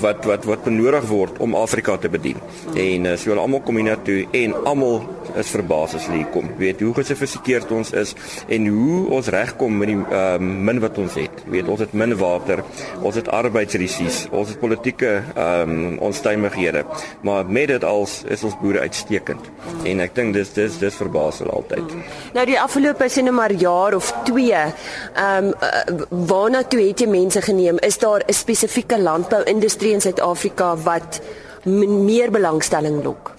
wat 0.00 0.24
wat 0.24 0.44
wat 0.44 0.64
benodig 0.64 1.04
word 1.08 1.38
om 1.38 1.54
Afrika 1.54 1.96
te 1.96 2.08
bedien. 2.08 2.38
En 2.74 3.06
uh, 3.06 3.16
so 3.16 3.30
hulle 3.30 3.42
almal 3.42 3.62
kom 3.66 3.78
hier 3.78 3.90
na 3.90 3.96
toe 4.06 4.24
en 4.34 4.54
almal 4.66 5.04
is 5.36 5.50
verbaas 5.52 5.96
as 5.98 6.06
hulle 6.08 6.22
hier 6.22 6.30
kom. 6.32 6.48
Weet 6.58 6.80
hoe 6.84 6.94
gesofistikeerd 6.96 7.72
ons 7.76 7.92
is 7.96 8.14
en 8.52 8.68
hoe 8.72 9.00
ons 9.18 9.28
regkom 9.32 9.76
met 9.80 9.92
die 9.92 9.98
uh, 9.98 10.36
min 10.40 10.80
wat 10.82 10.98
ons 11.02 11.18
het. 11.20 11.42
Weet 11.52 11.68
ons 11.72 11.82
het 11.82 11.92
min 11.96 12.14
water, 12.18 12.62
ons 13.02 13.18
het 13.18 13.28
arbeidsrisies, 13.28 14.24
ons 14.30 14.48
het 14.52 14.60
politieke 14.60 15.18
um, 15.36 15.98
onstuimighede, 16.06 16.84
maar 17.26 17.46
met 17.46 17.68
dit 17.74 17.84
als 17.84 18.22
is 18.32 18.44
ons 18.46 18.56
boere 18.62 18.80
uitstekend. 18.86 19.50
En 19.86 20.00
ek 20.04 20.14
dink 20.16 20.34
dis 20.36 20.52
dis 20.56 20.78
dis 20.80 20.98
verbaas 20.98 21.42
hulle 21.42 21.54
altyd. 21.56 21.96
Nou 22.36 22.46
die 22.48 22.58
afgelope 22.60 23.08
sien 23.12 23.28
maar 23.34 23.52
jaar 23.52 23.96
of 23.98 24.12
2, 24.30 24.52
ehm 24.54 25.52
um, 25.52 26.04
waarna 26.26 26.62
toe 26.64 26.80
het 26.80 27.02
jy 27.02 27.08
mense 27.10 27.42
geneem? 27.42 27.78
Is 27.84 27.98
daar 27.98 28.22
'n 28.26 28.32
spesifieke 28.32 28.98
landbou-industrie 28.98 29.55
in 29.55 29.55
Suid-Afrika 30.00 30.76
wat 30.76 31.20
meer 31.66 32.30
belangstelling 32.30 33.02
lok. 33.02 33.32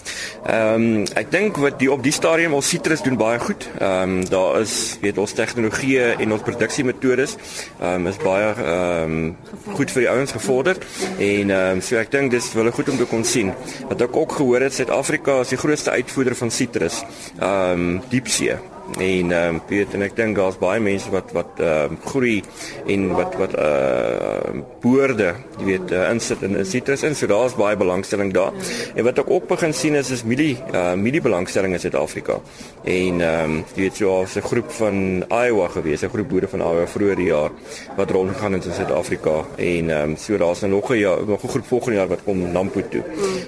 Ehm 0.44 0.74
um, 0.74 1.06
ek 1.16 1.30
dink 1.32 1.56
wat 1.56 1.78
die 1.80 1.88
op 1.92 2.02
die 2.04 2.12
stadium 2.12 2.52
al 2.52 2.62
sitrus 2.62 3.02
doen 3.02 3.16
baie 3.16 3.38
goed. 3.40 3.68
Ehm 3.78 4.18
um, 4.18 4.28
daar 4.28 4.60
is 4.60 4.98
weet 5.00 5.18
ons 5.18 5.32
tegnologieë 5.32 6.14
en 6.20 6.32
ons 6.36 6.44
produksiemetodes 6.44 7.36
ehm 7.80 7.94
um, 7.94 8.06
is 8.12 8.20
baie 8.22 8.52
ehm 8.52 9.18
um, 9.18 9.36
goed 9.74 9.90
vir 9.90 10.04
die 10.04 10.10
ouens 10.12 10.32
gevorder 10.36 10.80
en 11.18 11.50
ehm 11.50 11.76
um, 11.76 11.80
so 11.80 11.96
ek 11.96 12.12
dink 12.12 12.30
dis 12.30 12.52
wel 12.54 12.70
goed 12.70 12.88
om 12.88 12.96
te 13.00 13.08
kon 13.08 13.24
sien. 13.24 13.54
Wat 13.88 14.00
ek 14.00 14.16
ook 14.16 14.40
gehoor 14.40 14.68
het 14.68 14.76
Suid-Afrika 14.76 15.40
is 15.40 15.54
die 15.56 15.62
grootste 15.64 15.90
uitvoerder 15.96 16.36
van 16.36 16.50
sitrus. 16.50 17.04
Ehm 17.38 17.72
um, 17.72 18.02
diepsee 18.12 18.58
en 18.96 19.32
ehm 19.32 19.54
um, 19.54 19.60
weet 19.68 19.94
en 19.94 20.02
ek 20.02 20.16
dink 20.16 20.36
daar's 20.36 20.56
baie 20.58 20.80
mense 20.80 21.10
wat 21.12 21.32
wat 21.36 21.60
ehm 21.60 21.92
uh, 21.92 21.98
groei 22.08 22.42
en 22.86 23.08
wat 23.14 23.34
wat 23.38 23.54
uh 23.58 24.62
boorde, 24.82 25.34
jy 25.58 25.64
weet, 25.66 25.92
uh, 25.92 26.06
insit 26.12 26.42
in 26.46 26.56
citrus 26.66 27.02
en 27.06 27.16
so 27.18 27.26
daar's 27.30 27.56
baie 27.58 27.76
belangstelling 27.76 28.32
daar. 28.32 28.54
En 28.94 29.04
wat 29.04 29.18
ek 29.18 29.30
ook 29.30 29.48
begin 29.50 29.74
sien 29.74 29.98
is 29.98 30.10
is 30.14 30.24
milie 30.24 30.56
uh 30.72 30.94
milie 30.94 31.20
belangstelling 31.20 31.74
in 31.76 31.82
Suid-Afrika. 31.82 32.40
En 32.84 33.20
ehm 33.20 33.44
um, 33.44 33.64
jy 33.74 33.88
weet 33.88 33.96
so 33.96 34.22
'n 34.22 34.42
groep 34.42 34.70
van 34.80 35.24
Iowa 35.28 35.68
gewees, 35.68 36.02
'n 36.02 36.08
groep 36.14 36.28
boere 36.28 36.48
van 36.48 36.60
Iowa 36.60 36.86
vroeër 36.86 37.16
die 37.16 37.30
jaar 37.30 37.50
wat 37.96 38.10
rondgegaan 38.10 38.52
het 38.52 38.64
in 38.64 38.72
Suid-Afrika 38.72 39.44
en 39.56 39.90
ehm 39.90 40.10
um, 40.10 40.16
so 40.16 40.36
daar's 40.36 40.60
nog 40.60 40.90
'n 40.90 40.98
jaar 40.98 41.18
nog 41.26 41.42
'n 41.42 41.48
groep 41.48 41.66
volgende 41.66 41.98
jaar 41.98 42.08
wat 42.08 42.24
kom 42.24 42.52
Nampo 42.52 42.82
toe. 42.90 43.04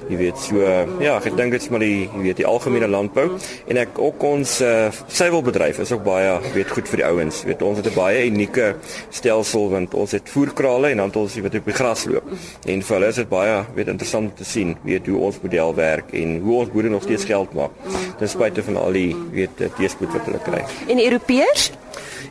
Jy 0.09 0.17
weet 0.17 0.39
so 0.39 0.57
uh, 0.57 0.85
ja, 1.01 1.21
ek 1.25 1.37
dink 1.37 1.53
dit's 1.53 1.69
maar 1.69 1.81
die 1.81 2.09
jy 2.15 2.23
weet 2.23 2.37
die 2.37 2.47
algemene 2.47 2.89
landbou 2.89 3.31
en 3.67 3.77
ek 3.77 3.99
ook 3.99 4.23
ons 4.23 4.61
uh, 4.61 4.91
suiwelbedryf 5.31 5.79
is 5.79 5.93
ook 5.95 6.03
baie 6.03 6.31
weet 6.55 6.71
goed 6.75 6.89
vir 6.91 7.03
die 7.03 7.07
ouens. 7.07 7.45
Weet 7.47 7.63
ons 7.63 7.79
het 7.79 7.87
'n 7.87 7.95
baie 7.95 8.27
unieke 8.27 8.77
stelsel 9.11 9.71
want 9.71 9.95
ons 9.95 10.11
het 10.11 10.29
voerkrale 10.29 10.91
en 10.91 10.97
dan 10.97 11.07
het 11.07 11.17
ons 11.17 11.35
wat 11.41 11.55
op 11.55 11.65
die 11.65 11.75
gras 11.75 12.05
loop. 12.05 12.25
En 12.67 12.83
vir 12.83 12.97
hulle 12.97 13.09
is 13.09 13.15
dit 13.15 13.29
baie 13.29 13.65
weet 13.75 13.89
interessant 13.89 14.31
om 14.31 14.35
te 14.37 14.45
sien 14.45 14.77
weet 14.83 15.07
hoe 15.07 15.21
ons 15.21 15.41
model 15.43 15.75
werk 15.75 16.13
en 16.13 16.41
hoe 16.41 16.59
ons 16.59 16.71
boere 16.71 16.89
nog 16.89 17.03
steeds 17.03 17.25
geld 17.25 17.53
maak 17.53 17.71
ten 18.19 18.29
spyte 18.29 18.63
van 18.63 18.77
al 18.77 18.93
die 18.93 19.17
weet 19.33 19.57
teëspoed 19.77 20.13
wat 20.13 20.25
hulle 20.25 20.43
kry. 20.43 20.65
En 20.89 20.99
Europeërs 20.99 21.71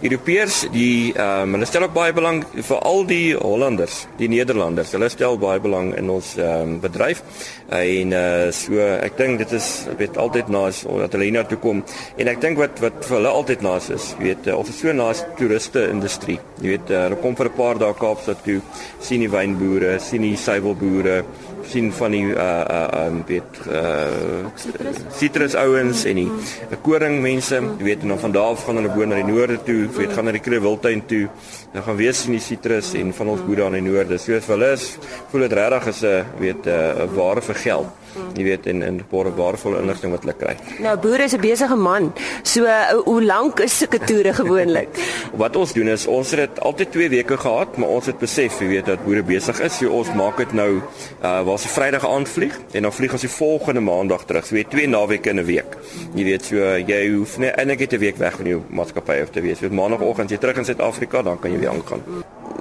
Europeërs 0.02 0.62
die 0.74 1.12
ehm 1.14 1.50
um, 1.50 1.58
hulle 1.58 1.68
stel 1.68 1.86
ook 1.88 1.96
baie 1.96 2.14
belang 2.16 2.44
vir 2.56 2.80
al 2.90 3.06
die 3.10 3.36
Hollanders, 3.36 4.06
die 4.20 4.30
Nederlanders. 4.32 4.94
Hulle 4.96 5.10
stel 5.12 5.38
baie 5.42 5.60
belang 5.60 5.92
in 5.98 6.10
ons 6.10 6.36
ehm 6.38 6.76
um, 6.76 6.80
bedryf. 6.84 7.24
En 7.76 8.14
uh 8.16 8.52
so 8.56 8.80
ek 8.80 9.18
dink 9.18 9.44
dit 9.44 9.52
is 9.58 9.68
weet 10.00 10.18
altyd 10.18 10.50
naas 10.54 10.82
dat 10.88 11.14
hulle 11.14 11.28
hiernatoe 11.28 11.60
kom 11.62 11.84
en 12.18 12.32
ek 12.32 12.42
dink 12.42 12.58
wat 12.62 12.80
wat 12.84 13.04
vir 13.06 13.18
hulle 13.20 13.34
altyd 13.42 13.62
naas 13.66 13.90
is, 13.94 14.14
weet 14.20 14.48
uh, 14.48 14.58
of 14.58 14.72
so 14.74 14.94
naas 14.94 15.24
toeriste 15.38 15.86
industrie. 15.90 16.40
Jy 16.62 16.76
weet 16.76 16.92
uh, 16.94 17.04
hulle 17.08 17.22
kom 17.22 17.36
vir 17.36 17.50
'n 17.50 17.58
paar 17.58 17.78
dae 17.82 17.94
Kaapstad 17.94 18.44
toe, 18.46 18.62
sien 19.00 19.22
die 19.26 19.32
wynboere, 19.32 20.00
sien 20.00 20.22
die 20.22 20.38
suiwelboere, 20.38 21.24
sien 21.70 21.92
van 21.94 22.12
die 22.16 22.26
uh 22.34 22.46
uh 22.78 23.06
um, 23.06 23.22
weet 23.28 23.60
uh 23.70 24.50
citrus 25.16 25.56
ouens 25.60 26.04
en 26.10 26.22
die 26.22 26.30
koring 26.86 27.20
mense, 27.22 27.60
jy 27.62 27.88
weet 27.88 28.06
en 28.06 28.16
dan 28.16 28.22
van 28.26 28.36
daar 28.36 28.54
af 28.56 28.66
gaan 28.68 28.82
hulle 28.82 28.94
bo 28.94 29.06
na 29.06 29.22
die 29.22 29.28
noorde 29.30 29.60
toe, 29.64 29.88
weet 29.98 30.14
gaan 30.16 30.30
na 30.30 30.36
die 30.36 30.44
Krewiltuin 30.44 31.06
toe. 31.10 31.28
Dan 31.74 31.86
gaan 31.86 32.00
weer 32.00 32.14
sien 32.18 32.36
die 32.38 32.44
citrus 32.44 32.94
en 32.98 33.14
van 33.14 33.34
ons 33.36 33.46
boere 33.46 33.68
aan 33.68 33.78
die 33.78 33.86
noorde. 33.86 34.18
So 34.18 34.40
vir 34.40 34.56
hulle 34.56 34.74
is 34.78 34.92
voel 35.32 35.48
dit 35.48 35.58
regtig 35.62 35.88
is 35.94 36.04
'n 36.04 36.26
weet 36.40 36.68
'n 36.68 37.10
ware 37.16 37.42
vir 37.42 37.56
geld. 37.56 37.88
Jy 38.36 38.44
weet 38.44 38.68
en 38.72 38.84
en 38.84 39.00
baie 39.12 39.32
waardevolle 39.36 39.82
inligting 39.82 40.12
wat 40.12 40.26
hulle 40.26 40.36
kry. 40.38 40.56
Nou 40.84 40.96
boere 41.00 41.24
is 41.24 41.36
'n 41.36 41.42
besige 41.42 41.76
man. 41.76 42.14
So 42.44 42.64
uh, 42.66 42.92
hoe 43.06 43.24
lank 43.24 43.60
is 43.60 43.78
sulke 43.78 44.00
toere 44.00 44.34
gewoonlik? 44.34 44.90
wat 45.44 45.56
ons 45.56 45.74
doen 45.74 45.88
is 45.88 46.08
ons 46.08 46.32
het 46.32 46.40
dit 46.40 46.60
altyd 46.60 46.92
2 46.92 47.10
weke 47.10 47.38
gehad, 47.38 47.78
maar 47.78 47.90
ons 47.90 48.06
het 48.06 48.20
besef, 48.20 48.60
jy 48.60 48.68
weet 48.68 48.86
dat 48.86 49.06
boere 49.06 49.24
besig 49.24 49.60
is. 49.60 49.78
So 49.78 49.90
ons 49.90 50.14
maak 50.14 50.38
dit 50.38 50.54
nou 50.54 50.82
uh 51.24 51.42
waar 51.44 51.60
se 51.60 51.68
Vrydag 51.68 52.08
aand 52.08 52.30
vlieg 52.30 52.60
en 52.72 52.82
dan 52.82 52.94
vlieg 52.94 53.12
ons 53.12 53.22
die 53.22 53.30
volgende 53.30 53.82
Maandag 53.82 54.26
terug. 54.26 54.46
So 54.46 54.56
jy 54.56 54.66
twee 54.70 54.88
naweke 54.88 55.30
in 55.30 55.40
'n 55.40 55.46
week. 55.46 55.78
Jy 56.16 56.24
weet 56.24 56.46
so 56.46 56.56
jy 56.78 57.02
hoef 57.14 57.38
net 57.38 57.56
eintlik 57.56 57.94
'n 57.94 58.00
week 58.00 58.18
weg 58.18 58.36
van 58.36 58.46
jou 58.46 58.62
maatskappy 58.70 59.22
af 59.22 59.30
te 59.30 59.42
wees. 59.42 59.60
So 59.60 59.70
Maandagoggend 59.70 60.30
jy 60.30 60.38
terug 60.38 60.58
in 60.58 60.66
Suid-Afrika, 60.66 61.22
dan 61.22 61.40
kan 61.40 61.52
jy 61.52 61.60
weer 61.60 61.70
aangaan. 61.70 62.04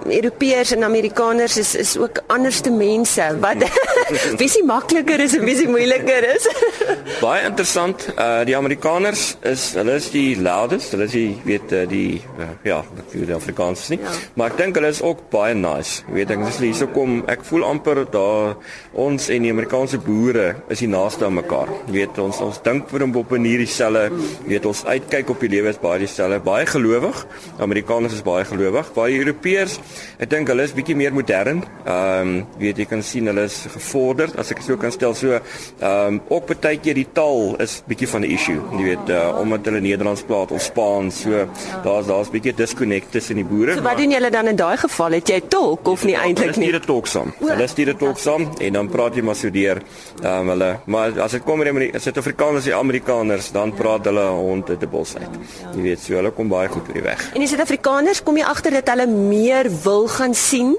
Europeërs 0.08 0.72
en 0.76 0.84
Amerikaners 0.86 1.56
is 1.60 1.74
is 1.74 1.96
ook 1.98 2.22
anderste 2.26 2.70
mense. 2.70 3.24
Wat 3.40 3.64
wie 4.38 4.46
is 4.48 4.56
makliker 4.64 5.20
is 5.20 5.36
en 5.36 5.44
wie 5.44 5.54
is 5.54 5.66
moeiliker 5.68 6.24
is? 6.34 6.48
Baie 7.24 7.44
interessant. 7.48 8.08
Uh 8.16 8.44
die 8.48 8.56
Amerikaners 8.56 9.36
is 9.42 9.72
hulle 9.76 9.98
is 10.00 10.10
die 10.14 10.36
loudest. 10.40 10.94
Hulle 10.94 11.08
is 11.08 11.16
die 11.16 11.40
weet 11.44 11.72
uh, 11.72 11.84
die 11.88 12.20
uh, 12.38 12.48
ja, 12.64 12.82
die 13.12 13.34
Afrikaners 13.34 13.88
nie. 13.92 14.00
Ja. 14.02 14.14
Maar 14.38 14.54
ek 14.54 14.60
dink 14.62 14.80
hulle 14.80 14.92
is 14.94 15.02
ook 15.04 15.26
baie 15.32 15.56
nice. 15.58 16.02
Jy 16.08 16.16
weet 16.20 16.34
ek 16.36 16.44
hulle 16.44 16.70
hierso 16.70 16.88
kom, 16.94 17.18
ek 17.28 17.44
voel 17.48 17.66
amper 17.68 18.04
daar 18.12 18.56
ons 18.98 19.28
en 19.34 19.44
die 19.44 19.52
Amerikaanse 19.52 20.00
boere 20.04 20.48
is 20.72 20.82
die 20.84 20.90
naaste 20.90 21.26
aan 21.28 21.36
mekaar. 21.38 21.72
Jy 21.88 21.96
weet 21.98 22.22
ons 22.22 22.40
ons 22.44 22.62
dink 22.64 22.88
vir 22.92 23.04
hom 23.04 23.16
op 23.20 23.32
'n 23.36 23.44
hierdie 23.44 23.68
selle. 23.68 24.08
Jy 24.46 24.54
weet 24.54 24.66
ons 24.66 24.84
uitkyk 24.84 25.30
op 25.30 25.40
die 25.40 25.52
lewe 25.52 25.68
is 25.74 25.80
baie 25.82 25.98
dieselfde. 25.98 26.40
Baie 26.40 26.66
gelowig. 26.66 27.26
Amerikaners 27.58 28.14
is 28.14 28.22
baie 28.22 28.44
gelowig. 28.44 28.92
Baie 28.94 29.18
Europeërs 29.18 29.77
Ek 30.18 30.30
dink 30.30 30.48
hulle 30.48 30.64
is 30.66 30.74
bietjie 30.76 30.96
meer 30.96 31.14
modern. 31.14 31.62
Ehm 31.84 32.28
um, 32.28 32.46
weet 32.58 32.78
jy 32.78 32.86
kan 32.90 33.02
sien 33.02 33.26
hulle 33.30 33.44
is 33.48 33.58
gevorderd 33.72 34.38
as 34.38 34.50
ek 34.54 34.62
so 34.66 34.76
kan 34.76 34.92
stel. 34.94 35.14
So 35.14 35.38
ehm 35.38 36.18
um, 36.18 36.20
ook 36.28 36.50
baie 36.60 36.78
keer 36.82 36.96
die 36.98 37.06
taal 37.12 37.56
is 37.62 37.78
bietjie 37.88 38.08
van 38.08 38.22
'n 38.22 38.30
issue. 38.30 38.60
Jy 38.78 38.84
weet 38.90 39.10
uh, 39.10 39.38
omdat 39.40 39.64
hulle 39.70 39.80
Nederlands 39.80 40.22
praat 40.22 40.52
of 40.52 40.62
Spaans. 40.62 41.20
So 41.22 41.46
daar's 41.84 42.06
daar's 42.06 42.30
bietjie 42.30 42.54
disconnect 42.54 43.12
tussen 43.12 43.36
die 43.36 43.44
boere. 43.44 43.74
So 43.74 43.82
wat 43.82 43.96
doen 43.96 44.10
julle 44.10 44.30
dan 44.30 44.46
in 44.46 44.56
daai 44.56 44.76
geval? 44.76 45.12
Het 45.18 45.28
jy 45.28 45.40
tolk 45.48 45.88
of 45.88 46.04
nie 46.04 46.16
eintlik 46.16 46.56
nie? 46.56 46.68
Hulle 46.68 46.78
stuur 46.78 46.78
dit 46.78 46.86
tolk 46.86 47.06
saam. 47.06 47.32
Hulle 47.40 47.66
stuur 47.66 47.92
dit 47.92 47.98
tolk 47.98 48.18
saam 48.18 48.48
en 48.58 48.72
dan 48.72 48.88
praat 48.88 49.14
jy 49.14 49.22
maar 49.22 49.36
so 49.36 49.50
deur 49.50 49.82
ehm 50.22 50.40
um, 50.40 50.48
hulle. 50.54 50.70
Maar 50.86 51.20
as 51.20 51.36
dit 51.36 51.44
kom 51.44 51.58
met 51.58 51.92
die 51.92 52.00
Suid-Afrikaners 52.00 52.66
en 52.66 52.78
Amerikaners, 52.78 53.50
dan 53.52 53.72
praat 53.74 54.04
hulle 54.04 54.26
hond 54.38 54.70
uit 54.70 54.80
die 54.80 54.88
bos 54.88 55.14
uit. 55.16 55.38
Jy 55.74 55.82
weet 55.82 56.00
so 56.00 56.18
hulle 56.18 56.30
kom 56.34 56.48
baie 56.48 56.68
goed 56.68 56.88
oor 56.88 56.98
die 56.98 57.04
weg. 57.04 57.24
En 57.34 57.44
die 57.44 57.48
Suid-Afrikaners 57.50 58.22
kom 58.22 58.38
jy 58.40 58.46
agter 58.48 58.78
dat 58.78 58.88
hulle 58.94 59.06
meer 59.06 59.67
wil 59.82 60.08
gaan 60.08 60.34
sien 60.34 60.76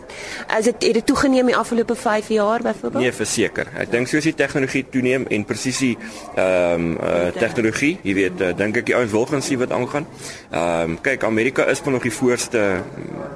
as 0.47 0.63
dit 0.63 0.83
het 0.83 0.93
dit 0.93 1.05
toegeneem 1.05 1.45
die 1.45 1.57
afgelope 1.57 1.95
5 1.95 2.27
jaar 2.27 2.61
byvoorbeeld? 2.61 3.03
Nee, 3.03 3.13
verseker. 3.13 3.67
Ek 3.77 3.91
dink 3.91 4.07
soos 4.07 4.23
die 4.23 4.35
tegnologie 4.35 4.85
toeneem 4.89 5.27
en 5.29 5.45
presisie 5.45 5.95
ehm 6.35 6.73
um, 6.73 6.97
uh, 7.03 7.27
tegnologie, 7.35 7.97
jy 8.03 8.13
weet, 8.13 8.41
uh, 8.41 8.51
dink 8.57 8.77
ek 8.81 8.89
die 8.89 8.95
ouens 8.95 9.11
wil 9.11 9.25
gaan 9.29 9.41
sien 9.45 9.59
wat 9.61 9.71
aangaan. 9.75 10.07
Ehm 10.51 10.95
um, 10.95 10.97
kyk, 11.01 11.23
Amerika 11.23 11.65
is 11.69 11.83
maar 11.83 11.97
nog 11.97 12.07
die 12.07 12.13
voorste 12.13 12.81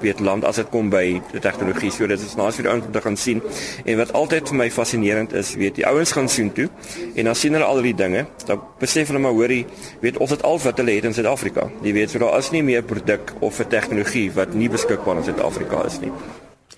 weet 0.04 0.20
land 0.20 0.46
as 0.46 0.60
dit 0.60 0.70
kom 0.70 0.90
by 0.92 1.22
tegnologie. 1.40 1.92
So 1.92 2.08
dit 2.08 2.20
is 2.20 2.36
naas 2.40 2.60
vir 2.60 2.68
die 2.68 2.72
ouens 2.74 2.86
om 2.86 2.92
te 2.92 3.02
gaan 3.02 3.18
sien. 3.18 3.42
En 3.86 3.98
wat 3.98 4.14
altyd 4.14 4.52
vir 4.52 4.60
my 4.64 4.70
fascinerend 4.72 5.34
is, 5.34 5.54
weet 5.60 5.80
die 5.80 5.88
ouens 5.88 6.12
gaan 6.16 6.30
sien 6.30 6.52
toe 6.54 6.68
en 7.16 7.30
dan 7.30 7.36
sien 7.36 7.56
hulle 7.56 7.68
al 7.68 7.82
die 7.86 7.96
dinge. 7.98 8.26
Dan 8.48 8.62
besef 8.80 9.12
hulle 9.12 9.22
maar 9.24 9.36
hoorie, 9.36 9.64
weet 10.04 10.20
ons 10.24 10.34
het 10.36 10.44
al 10.44 10.60
wat 10.64 10.82
hulle 10.82 10.98
het 10.98 11.08
in 11.10 11.16
Suid-Afrika. 11.16 11.70
Jy 11.84 11.94
weet, 11.96 12.14
so 12.14 12.24
daar 12.24 12.38
is 12.40 12.52
nie 12.56 12.64
meer 12.64 12.84
produk 12.84 13.34
of 13.40 13.60
'n 13.60 13.70
tegnologie 13.70 14.32
wat 14.32 14.54
nie 14.54 14.70
beskikbaar 14.70 15.18
in 15.18 15.24
Suid-Afrika 15.44 15.84
is 15.86 16.00
nie. 16.00 16.12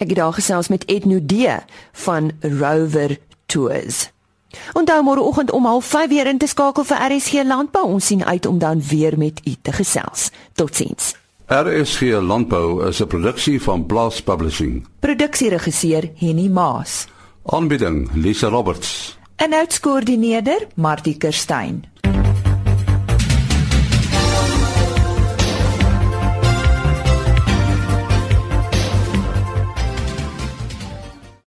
Ek 0.02 0.10
het 0.10 0.18
daar 0.18 0.34
gesels 0.34 0.68
met 0.68 0.88
Edno 0.90 1.20
D 1.22 1.34
van 2.06 2.32
Rover 2.42 3.18
Tours. 3.46 4.10
Onthou 4.74 5.04
môreoggend 5.04 5.52
om 5.52 5.82
05:30 5.82 6.10
weer 6.10 6.28
in 6.28 6.38
te 6.38 6.48
skakel 6.48 6.84
vir 6.84 6.98
RSG 7.12 7.44
Landbou. 7.44 7.86
Ons 7.86 8.06
sien 8.06 8.26
uit 8.26 8.46
om 8.46 8.58
dan 8.58 8.82
weer 8.82 9.18
met 9.18 9.42
u 9.46 9.56
te 9.62 9.72
gesels. 9.72 10.32
Totsiens. 10.54 11.16
RSG 11.48 12.02
Landbou 12.02 12.88
is 12.88 13.02
'n 13.02 13.08
produksie 13.08 13.62
van 13.62 13.86
Blast 13.86 14.24
Publishing. 14.24 14.88
Produksieregisseur 15.00 16.12
Henny 16.16 16.48
Maas. 16.48 17.08
Aanbieding 17.46 18.10
Lisa 18.14 18.48
Roberts. 18.48 19.18
En 19.36 19.54
uitskoördineerder 19.54 20.68
Martie 20.76 21.18
Kerstyn. 21.18 21.84